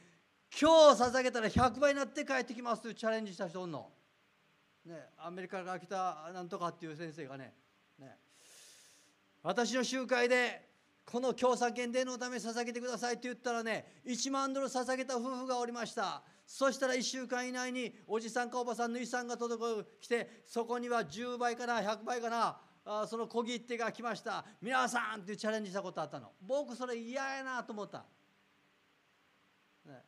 [0.60, 3.90] 今日捧げたら100倍になって帰ってきますというチャレンジした人おんの、
[4.86, 7.54] ね、アメリカから来たなんとかっていう先生がね
[7.98, 8.18] ね
[9.42, 10.74] 私の集会で
[11.06, 16.24] この共産権伝のために捧げてくださいって言ったらね1万ドル捧げた夫婦がおりました。
[16.46, 24.46] そしたら1週間以内におじさんかおばさんの遺産が届く来てそこには10倍かな100倍かなあその小切手が来ました。
[24.62, 26.32] 皆さんっていうチャレンジしたことあったの。
[26.42, 28.06] 僕それ嫌やなと思った、
[29.86, 30.04] ね、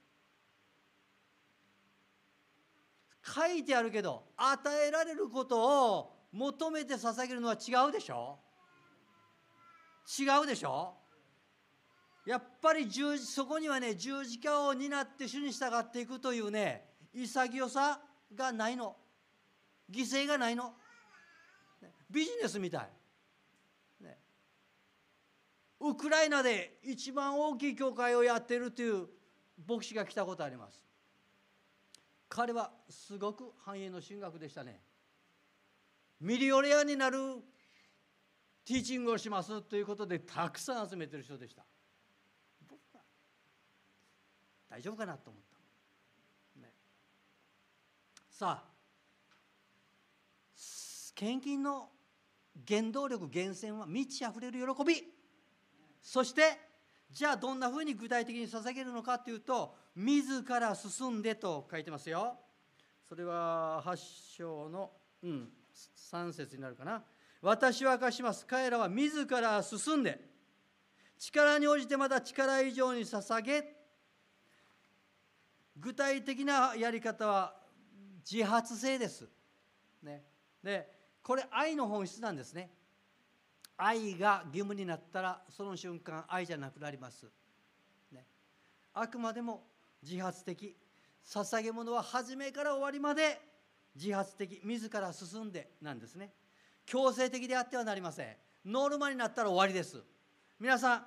[3.36, 8.40] 書いてあるけど与えられることを求めて捧げるのは違うでしょ？
[10.20, 10.94] 違うでしょ？
[12.26, 18.00] やっぱり十そこにはね十字架を担って主に従っていくというね潔さ
[18.34, 18.96] がないの。
[19.92, 20.74] 犠牲がないの。
[22.10, 22.90] ビジネスみたい、
[24.04, 24.18] ね、
[25.80, 29.08] ウクライナで一番大きい教会をやってるという
[29.68, 30.80] 牧師が来たことあります。
[32.36, 34.82] 彼はすごく繁栄の神学でしたね。
[36.20, 37.18] ミリオレアになる
[38.66, 41.64] ティーチングをしますということでたくさん集めてる人でした。
[42.68, 43.00] 僕は
[44.70, 45.44] 大丈夫かなと思っ
[46.56, 46.74] た、ね、
[48.30, 48.76] さあ
[51.16, 51.88] 献金の
[52.68, 55.02] 原動力源泉は満ち溢れる喜び。
[56.02, 56.60] そして
[57.10, 62.36] じゃあどんなふうに具体的に捧げるのかというと自ら進んでと書いてますよ
[63.08, 63.98] それは8
[64.38, 64.92] 章の、
[65.24, 65.50] うん、
[66.12, 67.04] 3節になるかな
[67.42, 70.20] 私は明かします彼らは自ら進んで
[71.18, 73.76] 力に応じてまた力以上に捧げ
[75.78, 77.54] 具体的なやり方は
[78.30, 79.28] 自発性です。
[80.02, 80.24] ね、
[80.64, 80.90] で
[81.22, 82.72] これ愛の本質なんですね。
[83.78, 87.28] 愛が義務になったらその瞬間愛じゃなくなります。
[88.12, 88.26] ね、
[88.94, 89.64] あくまでも
[90.02, 90.76] 自発的。
[91.26, 93.40] 捧げ物は初めから終わりまで
[93.96, 94.62] 自発的。
[94.64, 96.34] 自ら進んでなんですね。
[96.86, 98.36] 強制的であってはなりません。
[98.66, 100.04] ノルマになったら終わりです。
[100.60, 101.06] 皆さん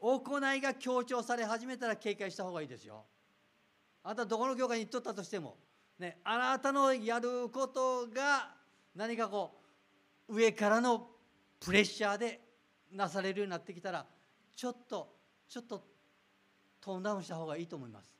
[0.00, 3.04] 行いが強調され始めたら警戒した方がいいですよ。
[4.02, 5.58] あなたどこの教会に行っとったとしても
[5.98, 8.54] ねあなたのやることが
[8.94, 9.60] 何かこ
[10.28, 11.08] う上からの
[11.60, 12.40] プレッシャーで
[12.92, 14.06] なされるようになってきたら
[14.56, 15.16] ちょっと
[15.48, 15.84] ちょっと
[16.80, 18.12] トーンダウンした方がいいと思います。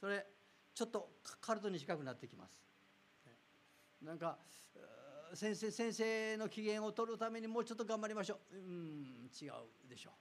[0.00, 0.26] それ
[0.74, 1.10] ちょっと
[1.40, 2.62] カルトに近くなってきます。
[4.02, 4.38] なんか
[5.34, 8.56] 先生先生の機嫌を取るためにもうちょっと頑張りましょう。
[8.56, 10.12] うん違うでしょう。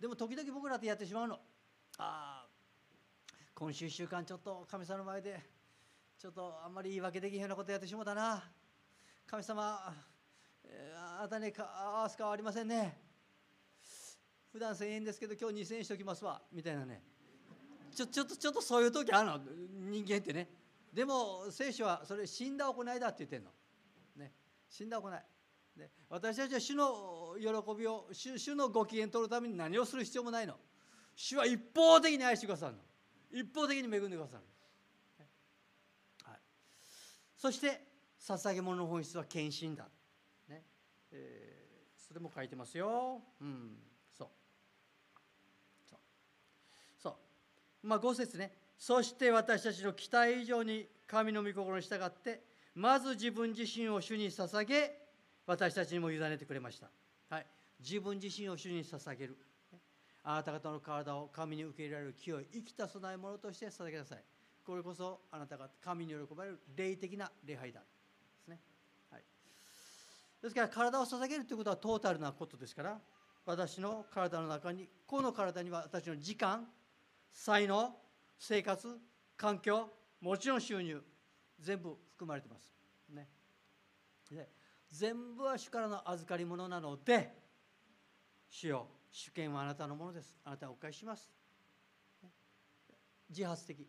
[0.00, 1.34] でも時々僕らってやってしまうの。
[1.98, 2.46] ああ
[3.54, 5.40] 今週1週間ちょっと神様の前で
[6.16, 8.44] ちょっとあんまり言い訳できへんようなことやってしもたな。
[9.26, 9.92] 神様、
[10.64, 11.62] えー、あなたに合
[12.02, 13.07] わすかはありませんね。
[14.58, 16.42] 普段1000円ですけど今日2000円しておきますわ。
[16.52, 17.00] みたいなね。
[17.94, 19.40] ちょちょっとちょっとそういう時あるの。
[19.88, 20.48] 人間ってね。
[20.92, 23.50] でも聖書はそれ死んだ行いだって言ってんの、
[24.16, 24.32] ね、
[24.68, 25.12] 死んだ行い、
[25.76, 27.46] ね、私たちは主の喜
[27.78, 30.56] びを主主のご機嫌取るために何をする必要もないの。
[31.14, 32.78] 主は一方的に愛してくださるの。
[33.30, 34.42] 一方的に恵んでくださる、
[36.24, 36.38] はい、
[37.36, 37.80] そして
[38.20, 39.84] 捧げ物の本質は献身だ、
[40.48, 40.64] ね。
[41.12, 43.87] えー、それも書いてますよ、うん。
[47.82, 48.52] まあ、5節ね。
[48.78, 52.42] そして私たちの期待以上に神の御心に従って
[52.74, 54.92] まず自分自身を主に捧げ
[55.46, 56.88] 私たちにも委ねてくれました、
[57.28, 57.46] はい、
[57.80, 59.36] 自分自身を主に捧げる。
[60.24, 64.22] あなた方の体を神に受け入れられる清い生きた備え物として捧げなさい。
[64.64, 67.80] これこそあなたが神に喜ばれる霊的な礼拝だ。
[67.80, 67.86] で
[68.44, 68.60] すね、
[69.10, 69.22] はい、
[70.42, 72.98] ですから体を捧げるということはトータルなことですから
[73.46, 76.66] 私の体の中にこの体には私の時間
[77.32, 77.94] 才能
[78.38, 78.98] 生活
[79.36, 79.88] 環境
[80.20, 81.02] もちろん収入
[81.60, 82.74] 全部含まれてます。
[83.10, 83.28] ね、
[84.30, 84.48] で
[84.90, 87.34] 全部は主からの預かり物なので
[88.48, 90.36] 主よ主権はあなたのものです。
[90.44, 91.30] あなたはお返しします。
[93.28, 93.86] 自発的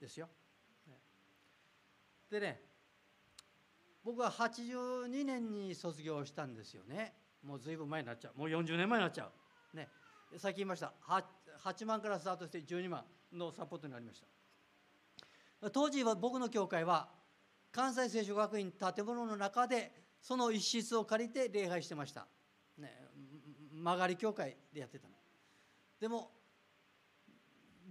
[0.00, 0.28] ですよ。
[2.30, 2.60] でね
[4.02, 7.14] 僕は82年に卒業したんですよね。
[7.42, 8.38] もう随分前になっちゃう。
[8.38, 9.30] もう40年前になっちゃ
[9.72, 9.76] う。
[9.76, 9.88] ね。
[10.36, 10.92] さっき言いました。
[11.62, 14.20] 8万からスタートして12万のサポートになりまし
[15.60, 15.70] た。
[15.70, 17.08] 当時は僕の教会は
[17.72, 22.26] 関西聖書学院建物の中でその一室を借りて礼拝してました、
[22.78, 22.92] ね、
[23.72, 25.14] 曲がり教会でやってたの。
[26.00, 26.30] でも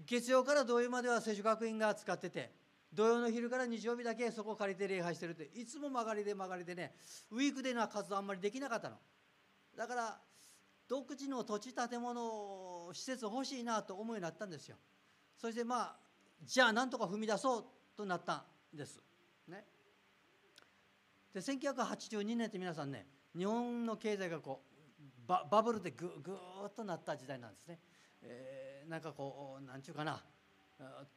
[0.05, 2.51] 月曜から土曜までは聖書学院が使ってて
[2.93, 6.93] 土曜の昼から日曜日だけそこを借りて礼拝してるっていつも曲がりで曲がりでね
[7.32, 8.97] ウィークデーな活動あんまりできなかったの。
[9.76, 10.20] だから
[10.88, 14.77] 独自の土地建物施設欲しいなと思うようになったんですよ。
[15.38, 15.95] そしてまあ
[16.43, 17.65] じゃあなんとか踏み出そう
[17.95, 19.01] となったんです。
[19.47, 19.65] ね。
[21.34, 27.79] で1982年って皆さんね日本の経済がこうババブルでぐぐーっとなった時代なんですね、
[28.21, 30.23] えー、なんかこうなんちゅうかな。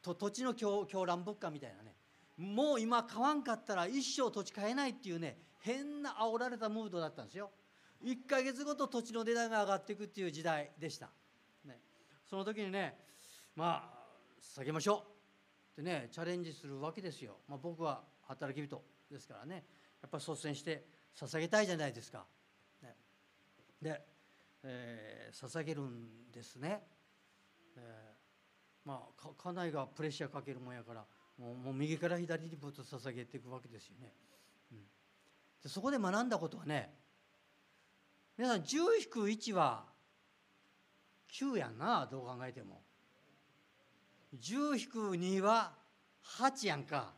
[0.01, 1.97] と土地の狂狂乱物価みたいなね。
[2.37, 7.51] もう今買わんかったら一生土地買えないっていうね変な煽られたムードだったんですよ。
[8.07, 11.11] 1ヶ月ごと土地の値段が上がっていくっていう時代でした、
[11.65, 11.81] ね、
[12.25, 12.97] その時にね
[13.57, 13.97] まあ
[14.41, 15.03] 下げましょ
[15.77, 15.83] う。
[15.83, 19.65] でねチャレンジするわけですよ、まあ、僕は働き人ですからね。
[20.01, 20.87] やっぱり率先して
[21.17, 22.25] 捧げたいじゃないですか。
[22.83, 22.95] ね、
[23.83, 24.01] で、
[24.63, 26.83] えー、捧げるんですね。
[27.77, 31.05] えー、まあ家内がプレッシャーかけるもんやから
[31.39, 34.13] もうもう右から左にぶっと捧げていくわけですよね。
[34.73, 34.79] うん、
[35.63, 37.06] でそこで学んだことはね
[38.37, 39.85] 皆さん10-1は
[41.33, 42.83] 9やんなどう考えても。
[44.39, 45.73] 10-2は
[46.39, 47.15] 8やんか。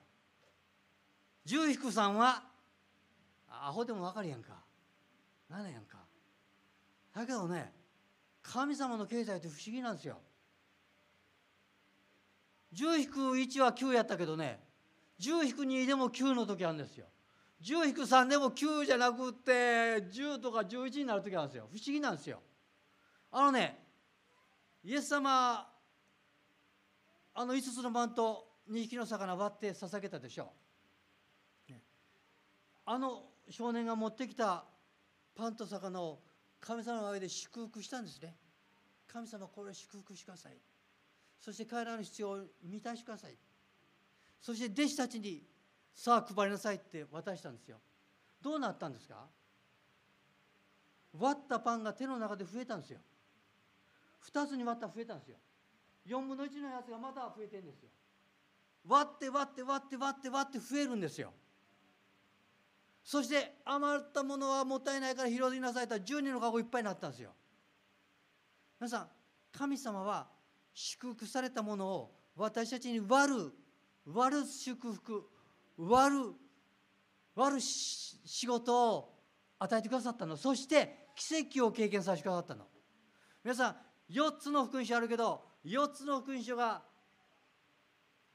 [1.46, 2.42] 10-3は
[3.48, 4.52] アホでも分かるやんか
[5.48, 5.98] 何やんか
[7.14, 7.72] だけどね
[8.42, 10.18] 神様の経済って不思議なんですよ
[12.74, 14.60] 10-1は9やったけどね
[15.20, 17.06] 10-2でも9の時あるんですよ
[17.62, 21.68] 10-3でも9じゃなくって10とか11になる時あるんですよ。
[21.72, 22.40] 不思議なんですよ。
[23.30, 23.84] あのね
[24.84, 25.68] イエス様
[27.34, 30.52] あの5つの番と2匹の魚割って捧げたでしょ。
[32.90, 34.64] あの少年が持ってきた
[35.34, 36.20] パンと魚を
[36.58, 38.34] 神様の前で祝福したんですね。
[39.06, 40.56] 神様これを祝福してください。
[41.38, 43.36] そして彼らの必要を満たしてください。
[44.40, 45.42] そして弟子たちに
[45.98, 47.76] さあ配りなさいって渡したんですよ。
[48.40, 49.26] どうなったんですか？
[51.18, 53.00] 割ったパンが手の中で増えたんですよ。
[54.32, 55.38] 2つに割った増えたんですよ。
[56.06, 57.88] 4分の1のやつがまた増えてるんですよ。
[58.86, 61.32] 割って割って割って割って割って増えるんですよ。
[63.02, 67.32] そして余ったものはもったいないから拾いなさいと12の籠いっぱいになったんですよ。
[68.78, 69.08] 皆さん
[69.50, 70.28] 神様は
[70.74, 73.52] 祝福されたものを私たちに割る
[74.06, 75.28] 割る祝福。
[75.78, 76.34] 割る
[77.34, 79.14] 割る仕事を
[79.60, 80.36] 与えてくださったの。
[80.36, 82.66] そして奇跡を経験させてくださったの。
[83.44, 83.76] 皆さん
[84.12, 86.82] 4つの福音書あるけど4つの福音書が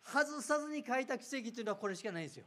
[0.02, 2.46] 外さずに書いた奇跡というのはこれしかないんですよ。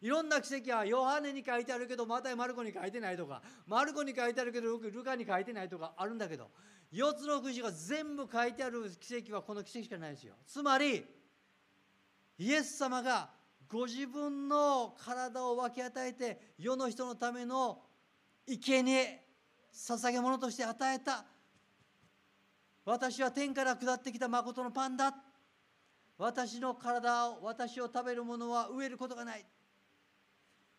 [0.00, 6.50] いろんな奇跡はヨハネに書いてあるけどまたマルコに書いてないとかマルコに書いてあるけどルカに書いてないとかあるんだけど
[6.90, 10.34] 4つの福音書が全部書いてある奇跡はこの奇跡しかないですよ。
[10.46, 11.04] つまり
[12.38, 13.28] イエス様が
[13.70, 17.82] ご自分の体を分け与えて世の人のための
[18.46, 19.22] 生贄
[19.72, 21.24] 捧げ物として与えた。
[22.84, 25.14] 私は天から下ってきた誠のパンだ。
[26.18, 29.46] 私の体を私を食べる者は飢えることがない。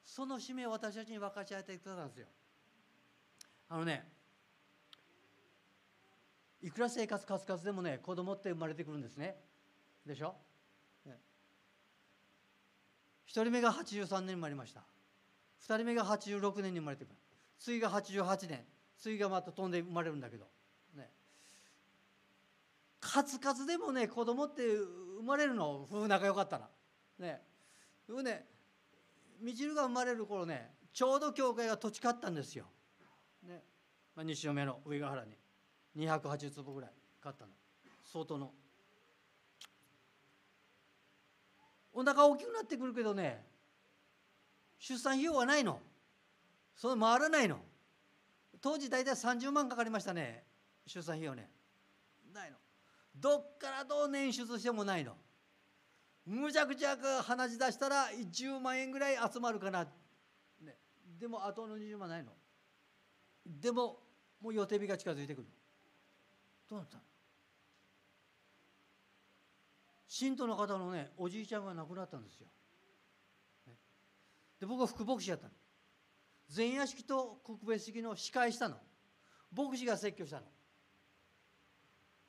[0.03, 2.27] その使命を私たちに分かち合えてくださるんですよ。
[3.69, 4.05] あのね
[6.61, 9.37] いくら生活カツカツでもね子供って生まれてくるんですね。
[10.05, 10.35] でしょ、
[13.31, 14.81] 1人目が83年生まれました。
[15.65, 17.15] 2人目が86年に生まれてくる。
[17.59, 18.65] 次が88年。
[18.97, 20.45] 次がまた飛んで生まれるんだけど。
[20.97, 21.09] ね。
[22.99, 25.87] カツカツでもね子供って生まれるの。
[25.89, 26.69] 夫婦仲良かったら。
[27.19, 27.41] ね。
[28.21, 28.45] ね
[29.39, 32.65] みちるが生まれる頃ねちょうど教会が土地買ったんですよ、
[33.43, 33.63] ね。
[34.13, 35.37] まあ、西嫁の上ヶ原に。
[35.97, 37.51] 280坪ぐらい買ったの。
[38.03, 38.51] 相当の
[42.01, 43.43] お腹大きくなってくるけどね
[44.79, 45.79] 出産費用はないの。
[46.75, 47.59] その回らないの。
[48.59, 50.43] 当時大体30万かかりましたね
[50.87, 51.47] 出産費用ね。
[52.33, 52.57] ないの。
[53.15, 55.15] どっからどう捻出してもないの。
[56.25, 59.83] むちゃくちゃ鼻血出したら10万円ぐらい集まるかな、
[60.61, 60.77] ね、
[61.19, 62.31] でもあとの20万ないの。
[63.45, 63.99] でも
[64.41, 65.47] もう予定日が近づいてくる。
[66.67, 66.97] どうなった
[70.11, 72.47] 信徒の方のねおじいちゃんが亡くなったんですよ。
[74.59, 75.53] で僕は副牧師やったの。
[76.53, 78.75] 前夜式と国別式の司会したの。
[79.55, 80.41] 牧師が説教した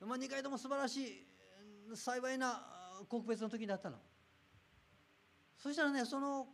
[0.00, 1.26] の、まあ、2回とも素晴らしい
[1.96, 2.62] 幸いな
[3.08, 3.96] 告別の時だったの。
[5.58, 6.46] そしたらねその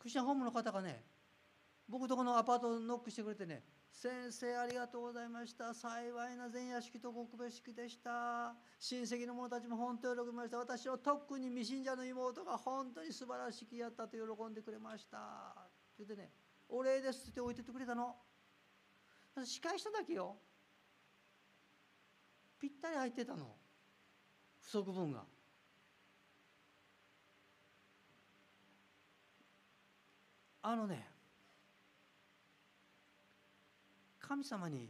[0.00, 1.04] クリスチャンホームの方がね
[1.88, 3.62] 僕とこのアパートノックしてくれてね
[3.94, 5.72] 先生ありがとうございました。
[5.72, 8.54] 幸いな前夜式と告別式でした。
[8.78, 10.58] 親戚の者たちも本当喜びました。
[10.58, 15.16] 私の特に未信者の妹が本当に素晴らしきやったと喜んでくれました。
[15.16, 15.20] っ
[15.96, 16.32] て言ってね
[16.68, 18.16] お礼ですって置いててくれたの。
[19.44, 20.36] 司会しただけよ。
[22.60, 23.56] ぴったり入ってたの。
[24.60, 25.24] 不足分が。
[30.62, 31.13] あのね
[34.26, 34.88] 神様に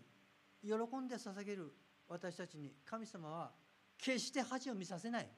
[0.63, 1.73] 喜んで捧げる
[2.09, 3.51] 私たちに神様は
[3.99, 5.29] 決して恥を見させない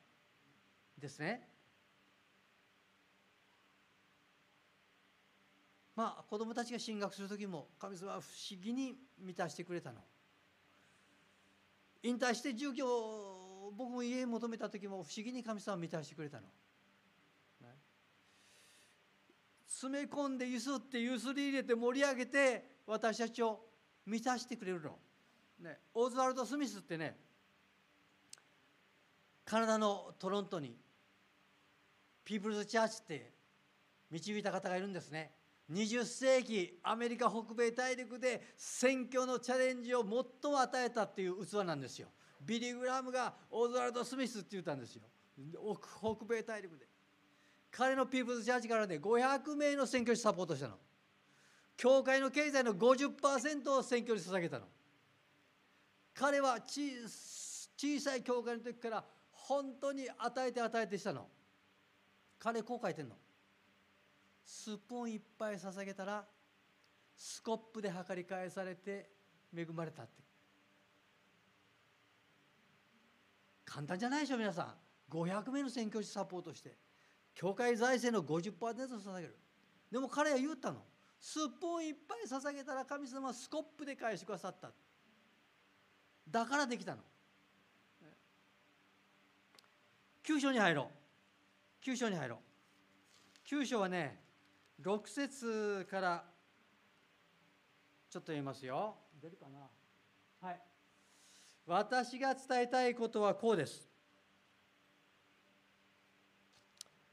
[0.98, 1.48] ですね。
[5.94, 10.00] まあ子供たちが進学する時も神様は不思議に満たしてくれたの。
[12.02, 12.84] 引退して住居
[13.74, 16.46] 僕も家求めた時も不思議に神様満たしてくれたの。
[19.66, 23.65] 詰め込んでゆすってゆすり入れて盛り上げて私たちを
[24.06, 24.98] 満たしてくれるの。
[25.60, 27.16] ね、オズワルド・スミスってね
[29.44, 30.76] カナダのトロントに
[32.24, 33.32] ピープルズ・チャーチって
[34.10, 35.32] 導いた方がいるんですね。
[35.72, 42.08] 20世紀アメリカ北米大陸で選挙のチャレンジを最も与えたっていう器なんですよ。
[42.40, 45.02] ビリー・グラムがオズワルド・スミスって言ったんですよ。
[46.00, 46.86] 北米大陸で。
[47.70, 50.78] 彼のピープルズ・チャーチからね500名の選挙師サポートしたの。
[51.76, 54.66] 教会の経済の50%を選挙に捧げたの。
[56.14, 61.28] 彼は小さい教会の時から本当に与えて与えてしたの。
[62.38, 63.16] 彼こう書いてんの。
[64.44, 66.24] スプーンいっぱい捧げたら
[67.16, 69.10] スコップで測り返されて
[69.54, 70.22] 恵まれたって。
[73.64, 74.74] 簡単じゃないでしょ皆さん。
[75.12, 76.74] 500名の宣教師サポートして。
[77.34, 78.52] 教会財政の50%
[78.98, 79.36] 捧げる。
[79.92, 80.82] でも彼は言ったの。
[81.20, 84.70] スプーンいっぱい捧げたら神様はスコップで返してくださった。
[86.28, 87.02] だからできたの。
[90.24, 90.90] 9章に入ろ
[91.82, 91.84] う。
[91.84, 92.38] 9章に入ろう。
[93.48, 94.20] 9章はね
[94.82, 96.24] 6節から
[98.10, 98.96] ちょっと言いますよ。
[99.20, 100.48] 出るかな。
[100.48, 100.60] はい。
[101.66, 103.88] 私が伝えたいことはこうです。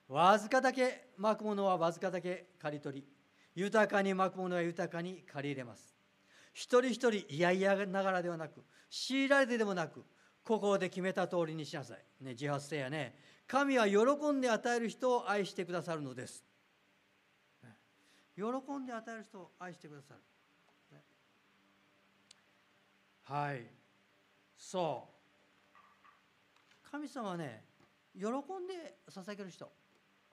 [0.08, 3.13] わずかだけまくものはわずかだけ刈り取り。
[3.56, 5.96] 豊かにまくものは豊かに借り入れます。
[6.54, 10.04] 一人一人いやいやながらではなく強いられてでもなく
[10.44, 13.98] ここで決めた通りにしなさい、ね、自発性やね神は喜
[14.32, 16.44] んで与える人を愛してくださるのです。
[18.36, 20.22] 喜んで与える人を愛してくださる。
[23.26, 23.66] はい。
[24.58, 25.08] そ
[26.86, 26.90] う。
[26.92, 27.64] 神様はね
[28.14, 28.32] 喜ん
[28.68, 29.72] で捧げる人。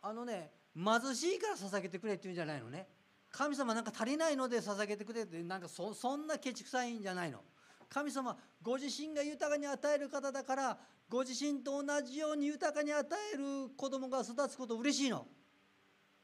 [0.02, 2.88] あのね貧しいから捧げてくれっていうんじゃないのね。
[3.30, 7.42] 神様なんか足りないので捧げてくれってなんかそそんなケチくさいんじゃないの。
[7.88, 10.78] 神様ご自身が豊かに与える方だから
[11.08, 15.26] ご自身と同じように豊かに与える子供が育つこと嬉しいの。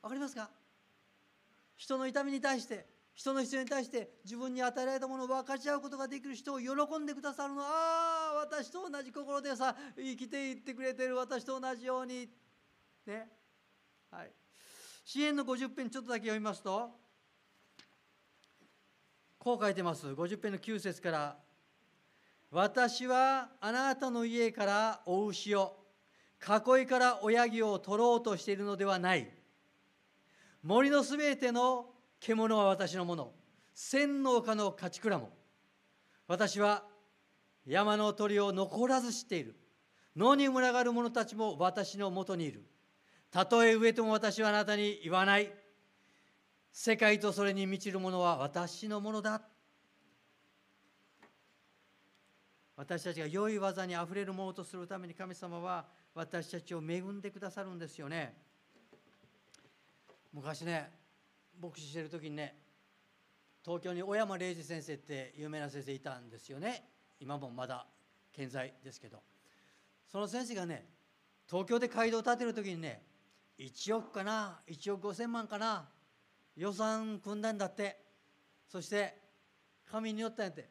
[0.02, 0.50] 分かりますか？
[1.76, 7.62] 人の痛みに対して人の必要に対して自分に与えられたものを分かち合うことができる人を喜んでくださるの。
[7.62, 12.28] ああ私と同じ心でさ生きていってくれてる私と同じように。
[13.06, 13.30] ね。
[14.10, 14.30] はい。
[15.06, 16.90] 支援の50編ちょっとだけ読みますと
[19.38, 20.04] こう書いてます。
[20.08, 21.36] 50編の9節から
[22.50, 25.76] 私はあなたの家からお牛を
[26.42, 29.30] 囲いから親木を取ろうとしているのではない。
[30.64, 31.86] 森のすべての
[32.18, 33.30] 獣は私のもの。
[33.74, 35.30] 千農家の勝ち蔵も。
[36.26, 36.82] 私は
[37.64, 39.54] 山の鳥を残らず知っている。
[40.16, 42.64] 野に群がる者たちも私のもとにいる。
[43.36, 45.52] たとえ植えても私はあなたに言わない。
[46.72, 49.42] 世界とそれに満ちるものは私のものだ。
[52.76, 55.84] 私たちが良い技にあふれるものとするために神様は
[56.14, 58.34] 私たちを恵んでくださるんですよね。
[60.32, 60.90] 昔ね
[61.60, 62.56] 牧師してる時にね
[63.62, 66.88] 東京に小山礼二先生って有名な先生いたんですよね。
[67.20, 67.86] 今もまだ
[68.32, 69.22] 健在ですけど。
[70.10, 70.86] その先生がね
[71.46, 73.02] 東京で街道を建てる時にね
[73.58, 75.88] 1億かな？1億5,000万かな？
[76.56, 77.98] 予算組んだんだって。
[78.68, 79.14] そして
[79.90, 80.68] 神によったんやって。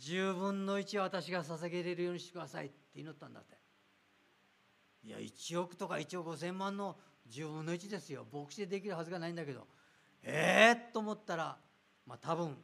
[0.00, 3.56] 10分の1は私が捧げれるようにしてくださいって祈ったんだって。
[5.04, 6.96] いや1億とか1億5,000万の
[7.30, 8.26] 10分の1ですよ。
[8.32, 9.66] 牧師でできるはずがないんだけど。
[10.22, 11.56] ええー、と思ったら
[12.04, 12.56] まあ多分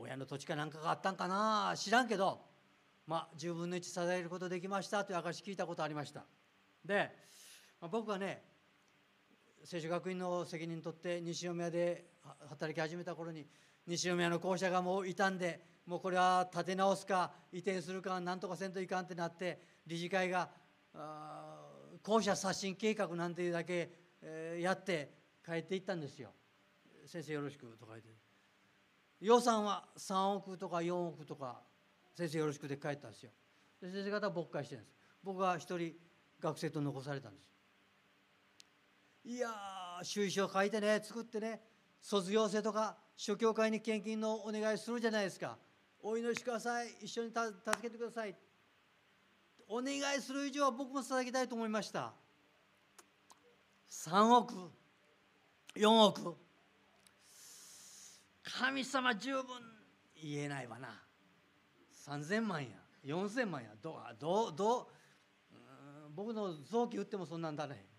[0.00, 1.74] 親の土地かなんかがあったんかな？
[1.76, 2.40] 知らんけど
[3.06, 6.24] まあ10分の1捧げることできましたという証聞いたことありました。
[6.84, 7.10] で、
[7.80, 8.42] まあ、僕はね
[9.64, 12.04] 聖書学院の責任取って西宮で
[12.48, 13.46] 働き始めた頃に
[13.86, 20.50] 西宮の校舎がもう傷んでもうこれは建て直すか移転するかなんとかせんといかんってなって理事会が
[22.02, 23.90] 校舎刷新計画なんていうだけ、
[24.22, 25.12] えー、やって
[25.44, 26.30] 帰っていったんですよ。
[27.06, 28.10] 先生よろしくとか言って。
[29.20, 31.60] 予算は3億とか4億とか
[32.14, 33.30] 先生よろしくで帰ったんですよ。
[33.80, 34.94] で先生方は勃会してるんです。
[35.22, 35.92] 僕は一人
[36.40, 37.50] 学生と残されたんです。
[39.24, 41.60] いやー収書書いてね作ってね
[42.00, 45.58] 卒業生とか諸教会に献金のお願いするじゃないですか。
[46.02, 46.88] お祈りしてください。
[47.02, 47.42] 一緒に助
[47.82, 48.34] けてください。
[49.68, 52.14] お願いする以上は僕も捧げたいと思いました。
[53.90, 54.70] 3億
[55.76, 56.36] 4億。
[58.42, 59.44] 神様十分
[60.22, 61.02] 言えないわな。
[62.06, 62.70] 3000万や
[63.04, 63.68] 4000万や。
[63.82, 64.86] どうどうどう
[66.14, 67.89] 僕の臓器売ってもそんなんだね。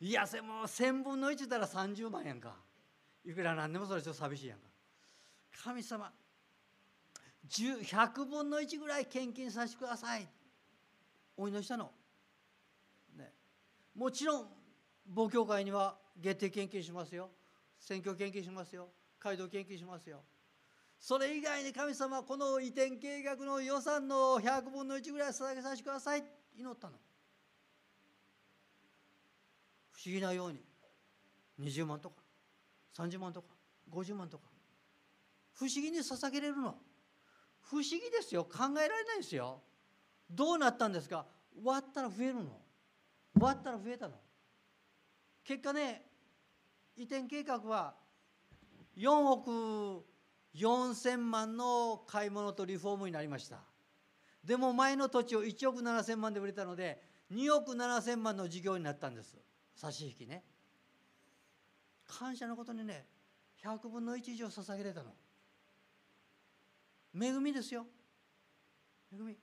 [0.00, 2.54] いやせもう1000分の1たら30万やんか。
[3.24, 4.68] いくらなんでもそれちょっと寂しいやんか。
[5.62, 6.12] 神様
[7.48, 10.28] 100分の1ぐらい献金させてください。
[11.36, 11.90] お祈りしたの、
[13.16, 13.32] ね、
[13.94, 14.46] もちろん
[15.14, 17.30] 母教会には月定献金しますよ。
[17.78, 18.88] 選挙献金しますよ。
[19.20, 20.22] 街道献金しますよ。
[21.00, 26.24] それ以外に神様この移転計画の予算の100分の1ぐらい捧げさせてください
[26.56, 26.96] 祈ったの。
[30.08, 30.58] 不思議なように。
[31.60, 32.22] 20万とか。
[32.96, 33.48] 30万とか。
[33.92, 34.44] 50万とか。
[35.52, 36.76] 不思議に捧げれるの。
[37.60, 38.44] 不思議ですよ。
[38.44, 39.60] 考えられないですよ。
[40.30, 41.26] どうなったんですか。
[41.62, 42.58] 割ったら増えるの。
[43.38, 44.14] 割ったら増えたの。
[45.44, 46.06] 結果ね
[46.96, 47.94] 移転計画は
[48.96, 50.06] 4億
[50.54, 53.58] 4,000万の買い物とリフォームになりました。
[54.42, 59.36] でも前の土地を1億7,000万で売れたので2億7,000万の事業になったんです。
[59.78, 60.42] 差し引きね。
[62.04, 63.06] 感謝のことにね
[63.62, 65.14] 100分の1以上捧げれたの。
[67.14, 67.86] 恵みですよ。
[69.12, 69.36] 恵み、ね、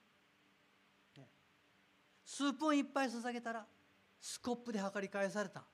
[2.24, 3.66] スーンいっぱい捧げたら
[4.20, 5.64] スコップで測り返された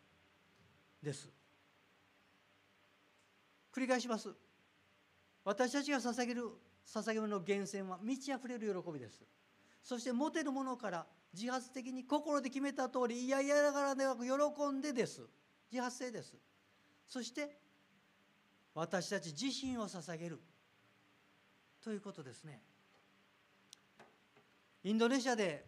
[1.02, 1.28] です。
[3.74, 4.30] 繰り返します。
[5.44, 6.48] 私たちが捧げる
[6.86, 9.24] 捧げ物の源泉は満ち溢れる喜びです。
[9.82, 15.22] そして持てるものから自発的に心で決めた通りいやいやながらではなく喜んでです。
[15.70, 16.34] 自発性です。
[17.08, 17.58] そして
[18.74, 20.40] 私たち自身を捧げる。
[21.82, 22.60] ということですね。
[24.84, 25.64] インドネシアで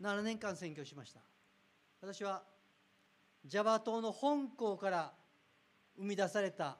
[0.00, 1.20] 7年間選挙しました。
[2.00, 2.42] 私は
[3.44, 5.12] ジャワ島の本校から
[5.96, 6.78] 生み出された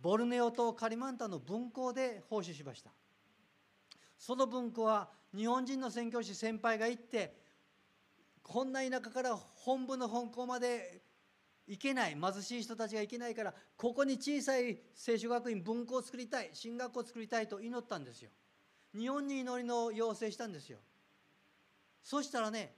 [0.00, 2.90] ボルネオ島カリマンタの分校で奉仕しました。
[4.18, 7.34] その分校は日本人の宣教師先輩が行って
[8.42, 11.02] こんな田舎から本部の本校まで
[11.66, 18.30] 行けない貧しい人たちが行けないからここに小さい聖書学院分校を作りたい進学校を作りたいと祈ったんですよ。
[18.96, 20.78] 日本に祈りの要請したんですよ。
[22.02, 22.74] そしたらね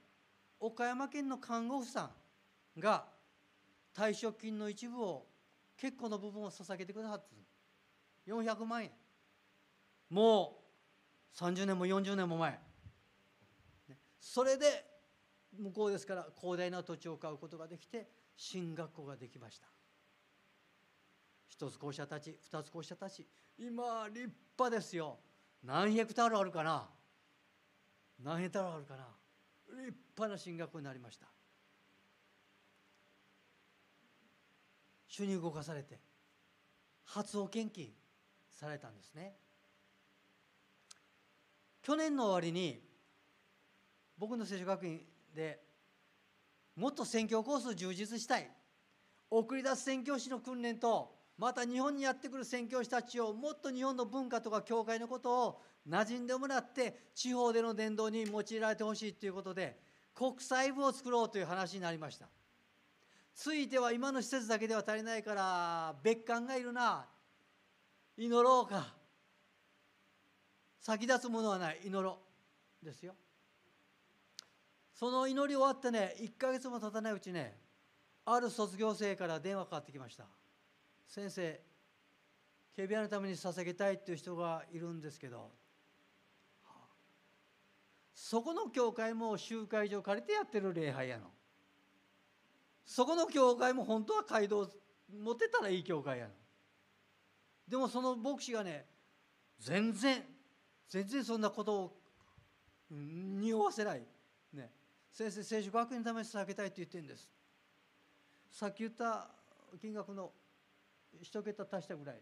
[0.59, 2.11] 岡山県の看護婦さ
[2.76, 3.07] んが
[3.94, 5.26] 退職金の一部を
[5.76, 7.36] 結構の部分を捧げてくださって
[8.26, 8.90] 400万円。
[10.11, 10.59] もう
[11.34, 12.58] 30年も40年も前。
[14.20, 14.84] それで
[15.58, 19.66] 向こうですから広大な土地を買うことができて進学校ができました。
[21.48, 23.26] 一つ校舎たち二つ校舎たち。
[23.58, 25.18] 今立派ですよ。
[25.62, 26.88] 何ヘクタールあるかな？
[28.22, 29.06] 何ヘクタールあるかな？
[29.86, 31.26] 立派な進学校になりました。
[35.06, 35.98] 主に動かされて
[37.04, 37.92] 初を献金
[38.50, 39.34] されたんですね。
[41.82, 42.80] 去年の終わりに
[44.18, 45.00] 僕の聖書学院
[45.34, 45.60] で
[46.76, 48.50] もっと宣教コースを充実したい
[49.30, 59.78] 送り出す宣教師の訓練とまた日本にやってくる宣教師たちをもっと日本の文化とか教会のことを馴染んでもらって地方での伝道に用いられてほしいということで
[60.14, 62.28] 国際部を作ろうという話になりました。
[63.34, 67.06] ついては今の施設だけでは足りないから別館がいるな。
[68.18, 68.99] 祈ろうか。
[70.80, 72.18] 先立つものはない祈ろ
[72.82, 73.14] うですよ。
[74.94, 77.58] その祈り終わってね1ヶ月も経たないうちね
[78.24, 80.24] ある卒業生から電話かかってきました。
[81.06, 81.60] 先生
[82.74, 85.50] 警備のために捧げたいっていう人がいるんですけど。
[88.14, 91.30] そこの教会も集会所借りてやってる礼拝やの。
[92.84, 94.68] そこの教会も本当は街道
[95.10, 96.32] 持ってたらいい教会やの。
[97.66, 98.84] でもその牧師がね
[99.58, 100.22] 全然
[100.91, 101.97] 全然そんなことを
[102.91, 104.03] 匂わせない。
[104.53, 104.70] ね。
[105.12, 107.30] 先生聖書学園のために捧げたいって言ってるんです。
[108.51, 109.28] さっき言った
[109.80, 110.32] 金額の
[111.22, 112.16] 一桁足したぐらい、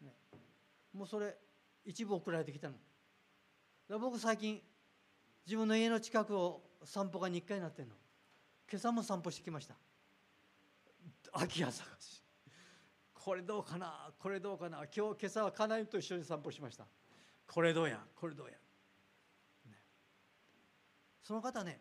[0.00, 0.14] ね、
[0.92, 1.36] もうそれ
[1.84, 3.98] 一部送られてきたの。
[3.98, 4.62] 僕最近
[5.44, 7.94] 自分の家の近くを散歩が日課になってんの。
[8.70, 9.74] 今朝も散歩してきました。
[11.32, 12.22] 空き家探し。
[13.12, 14.84] これどうかなこれどうかな。
[14.96, 16.86] 今日今朝は家内と一緒に散歩しました。
[17.52, 17.98] これどうや？
[18.14, 18.52] これどうや、
[19.68, 19.76] ね、
[21.20, 21.80] その方ね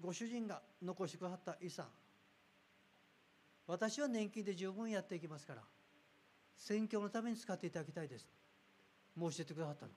[0.00, 1.86] ご主人が残してくださった遺産。
[3.68, 5.62] 私は年金で十分やっていきますから
[6.56, 8.26] 選挙のために使っていただきたいです。
[9.16, 9.92] 申し出てくださったの。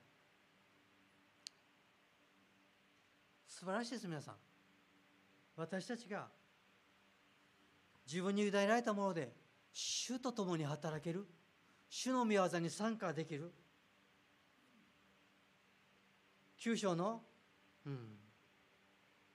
[3.48, 4.34] 素晴らしいです皆さん。
[5.56, 6.28] 私たちが
[8.06, 9.32] 自分に委ねられたもので
[9.72, 11.26] 主と共に働ける
[11.88, 13.52] 主の御業に参加できる
[16.64, 17.20] 9章の、
[17.84, 17.98] うん、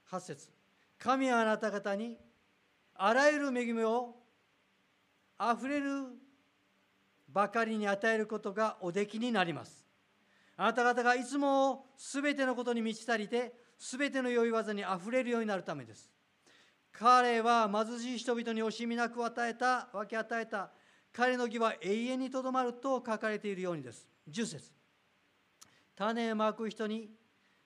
[0.10, 0.50] 8節
[0.98, 2.18] 神はあなた方に
[2.96, 4.16] あらゆる恵みを
[5.38, 6.06] あふれる
[7.28, 9.86] ばかりに与えることがおできになります。
[10.56, 16.10] あなた方がいつもすべてのことに満ち足りて、すべての良い技にあふれるようになるためです。
[16.94, 20.72] 彼は貧しい人々に惜しみなく与えた、分け与えた。
[21.12, 24.08] 彼の義は永遠にとどまると書かれているようにです。
[24.32, 24.77] 10節
[25.98, 27.10] 種をまく人に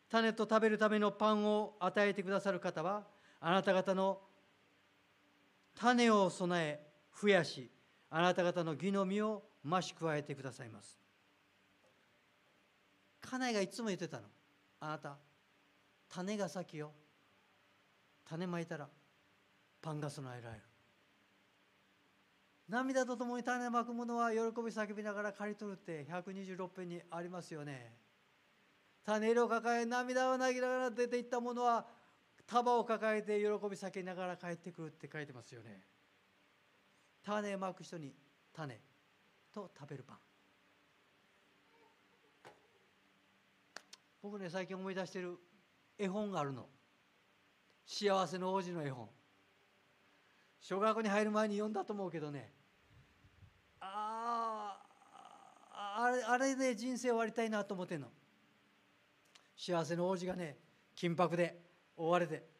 [0.09, 3.03] 種と食べるためのパンを与えてくださる方は、
[3.41, 4.19] あなた方の
[5.75, 6.79] 種を備え、
[7.21, 7.69] 増やし、
[8.09, 10.97] あなた方の義の実を増し加えてくださいます。
[13.21, 14.23] 家内がいつも言ってたの。
[14.79, 15.17] あなた、
[16.09, 16.91] 種が先よ。
[18.25, 18.87] 種まいたら
[19.81, 20.61] パンが備えられる。
[22.69, 28.10] 涙とともに種まくものは喜び叫びながら刈り取るって126編にありますよね。
[29.05, 31.85] 種を抱え涙をなぎながら出ていったものは
[32.45, 35.81] 束を抱えて喜び叫びながら帰ってくるって書いてますよね。
[37.23, 38.13] 種まく人に
[38.53, 38.79] 種
[39.53, 40.17] と食べるパン。
[44.21, 45.37] 僕ね最近思い出してる
[45.97, 46.67] 絵本があるの。
[47.85, 49.09] 幸せの王子の絵本。
[50.61, 52.53] 小学校に入る前に読んだと思うけどね
[53.79, 54.77] あ
[55.73, 58.07] ああれあれで人生終わりたいなと思ってんの
[59.55, 60.57] 幸せの王子がね
[60.95, 61.61] 金箔で
[61.95, 62.51] 覆われて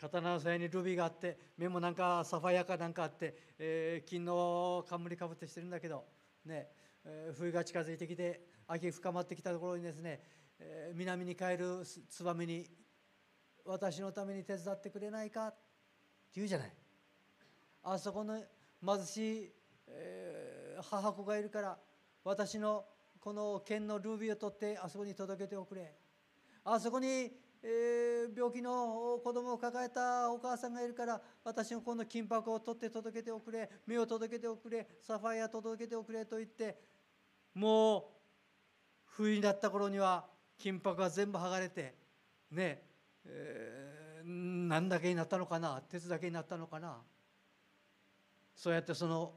[0.00, 6.04] 刀の鞘にルビーがあって目もなんかサファイアかなんかあって、えー、金の冠かぶってしてるんだけど、
[6.44, 6.68] ね
[7.04, 10.20] えー、冬が近づいてきて秋深まってきたところにですね、
[10.58, 12.68] えー、南に帰るツバメに
[13.64, 15.56] 「私のために手伝ってくれないか?」って
[16.34, 16.72] 言うじゃない
[17.82, 18.42] あそこの
[18.84, 19.52] 貧しい、
[19.86, 21.78] えー、母子がいるから
[22.24, 22.84] 私の
[23.20, 25.94] この剣のルビーを取ってあそこに届けておくれ。
[26.64, 27.30] あそこに、
[27.62, 33.70] えー、病気の子供を抱えたお母さんがいるから私のこの金箔を取って届けておくれ。
[33.86, 34.86] 目を届けておくれ。
[35.00, 36.78] サファイア届けておくれと言って
[37.54, 38.02] もう
[39.04, 40.26] 冬になった頃には
[40.58, 41.94] 金箔が全部剥がれて
[42.50, 42.82] ね
[43.26, 45.82] えー、何だけになったのかな？
[45.90, 46.96] 鉄だけになったのかな？
[48.56, 49.34] そうやってその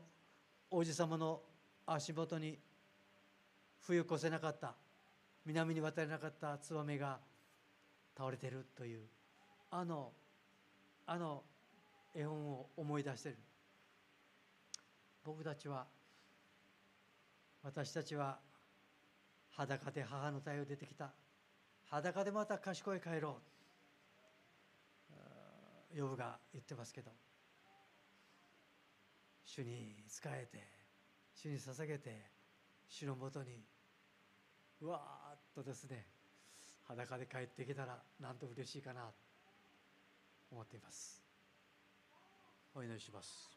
[0.72, 1.42] 王子様の
[1.86, 2.58] 足元に
[3.86, 4.76] 冬越せなかった。
[5.46, 7.20] 南に渡れなかったツバメが
[8.18, 9.02] 倒れてるという。
[9.72, 10.12] あの
[11.06, 11.44] あの
[12.16, 13.38] 絵本を思い出してる。
[15.24, 15.86] 僕たちは
[17.64, 18.38] 私たちは
[19.52, 21.12] 裸で母の体を出てきた。
[21.90, 23.38] 裸でまた賢い帰ろ
[25.94, 25.98] う。
[25.98, 27.12] ヨブが言ってますけど。
[29.46, 30.64] 主に仕えて
[31.36, 32.22] 主に捧げて
[32.88, 33.60] 主のもとに
[34.84, 36.06] うわーっとですね
[36.90, 39.08] 裸で帰ってきたらなんと嬉しいかなと
[40.52, 41.24] 思っています。
[42.76, 43.50] お祈りします。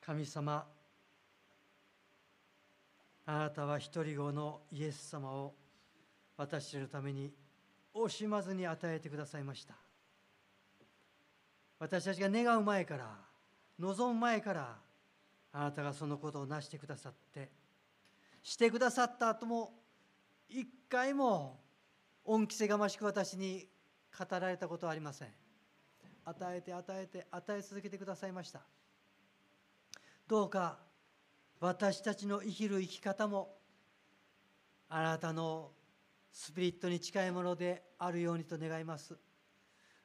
[0.00, 0.64] 神様
[3.26, 5.54] あなたは一人子のイエス様を
[6.36, 7.32] 私のために
[7.92, 9.74] 惜しまずに与えてくださいました。
[11.80, 13.10] 私たちが願う前から
[13.80, 14.85] 望む前から
[15.58, 17.50] あなたがそのことを成してくださって
[18.42, 19.72] してくださった後も
[20.50, 21.58] 一回も
[22.26, 23.66] 恩着せがましく私に
[24.16, 25.28] 語られたことはありません。
[26.26, 28.60] 与えて与えて与え続けてくださいました。
[30.28, 30.78] どうか
[31.58, 33.56] 私たちの生きる生き方も
[34.90, 35.70] あなたの
[36.32, 39.16] スピリットに近いものであるようにと願います。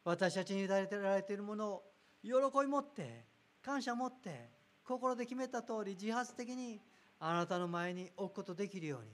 [0.05, 1.83] 私たちに委ねられているものを
[2.23, 2.31] 喜
[2.61, 3.25] び持って
[3.61, 4.60] 感謝持って
[4.91, 6.81] 心で決めた通り自発的に
[7.19, 9.09] あなたの前に置くことできるように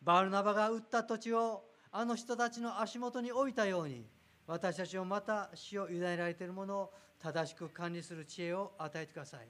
[0.00, 4.06] バルナバが打った土地をあの人たちの足元に置いたように
[4.46, 9.48] 私たちもまた死を委ねられているものを正しく管理する知恵を与えてください。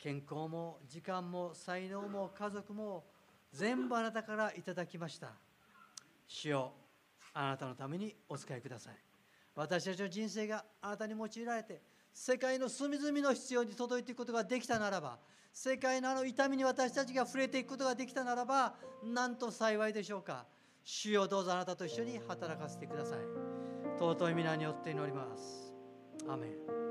[0.00, 3.04] 健康も時間も才能も家族も
[3.52, 5.28] 全部あなたからいただきました。
[6.26, 6.72] 主を
[7.32, 8.94] あなたのためにお使いください。
[9.54, 15.18] 私たちの人生があなたに用いられて世界の隅々の必要に届いていくことができたならば
[15.52, 20.46] 世界のあの痛みに私たちが触れていくことができたならばなんと幸いでしょうか。
[20.84, 23.18] 主よどうぞあなたと一緒に働かせてください。
[23.98, 25.72] 尊い皆によって祈ります。
[26.28, 26.81] アメン。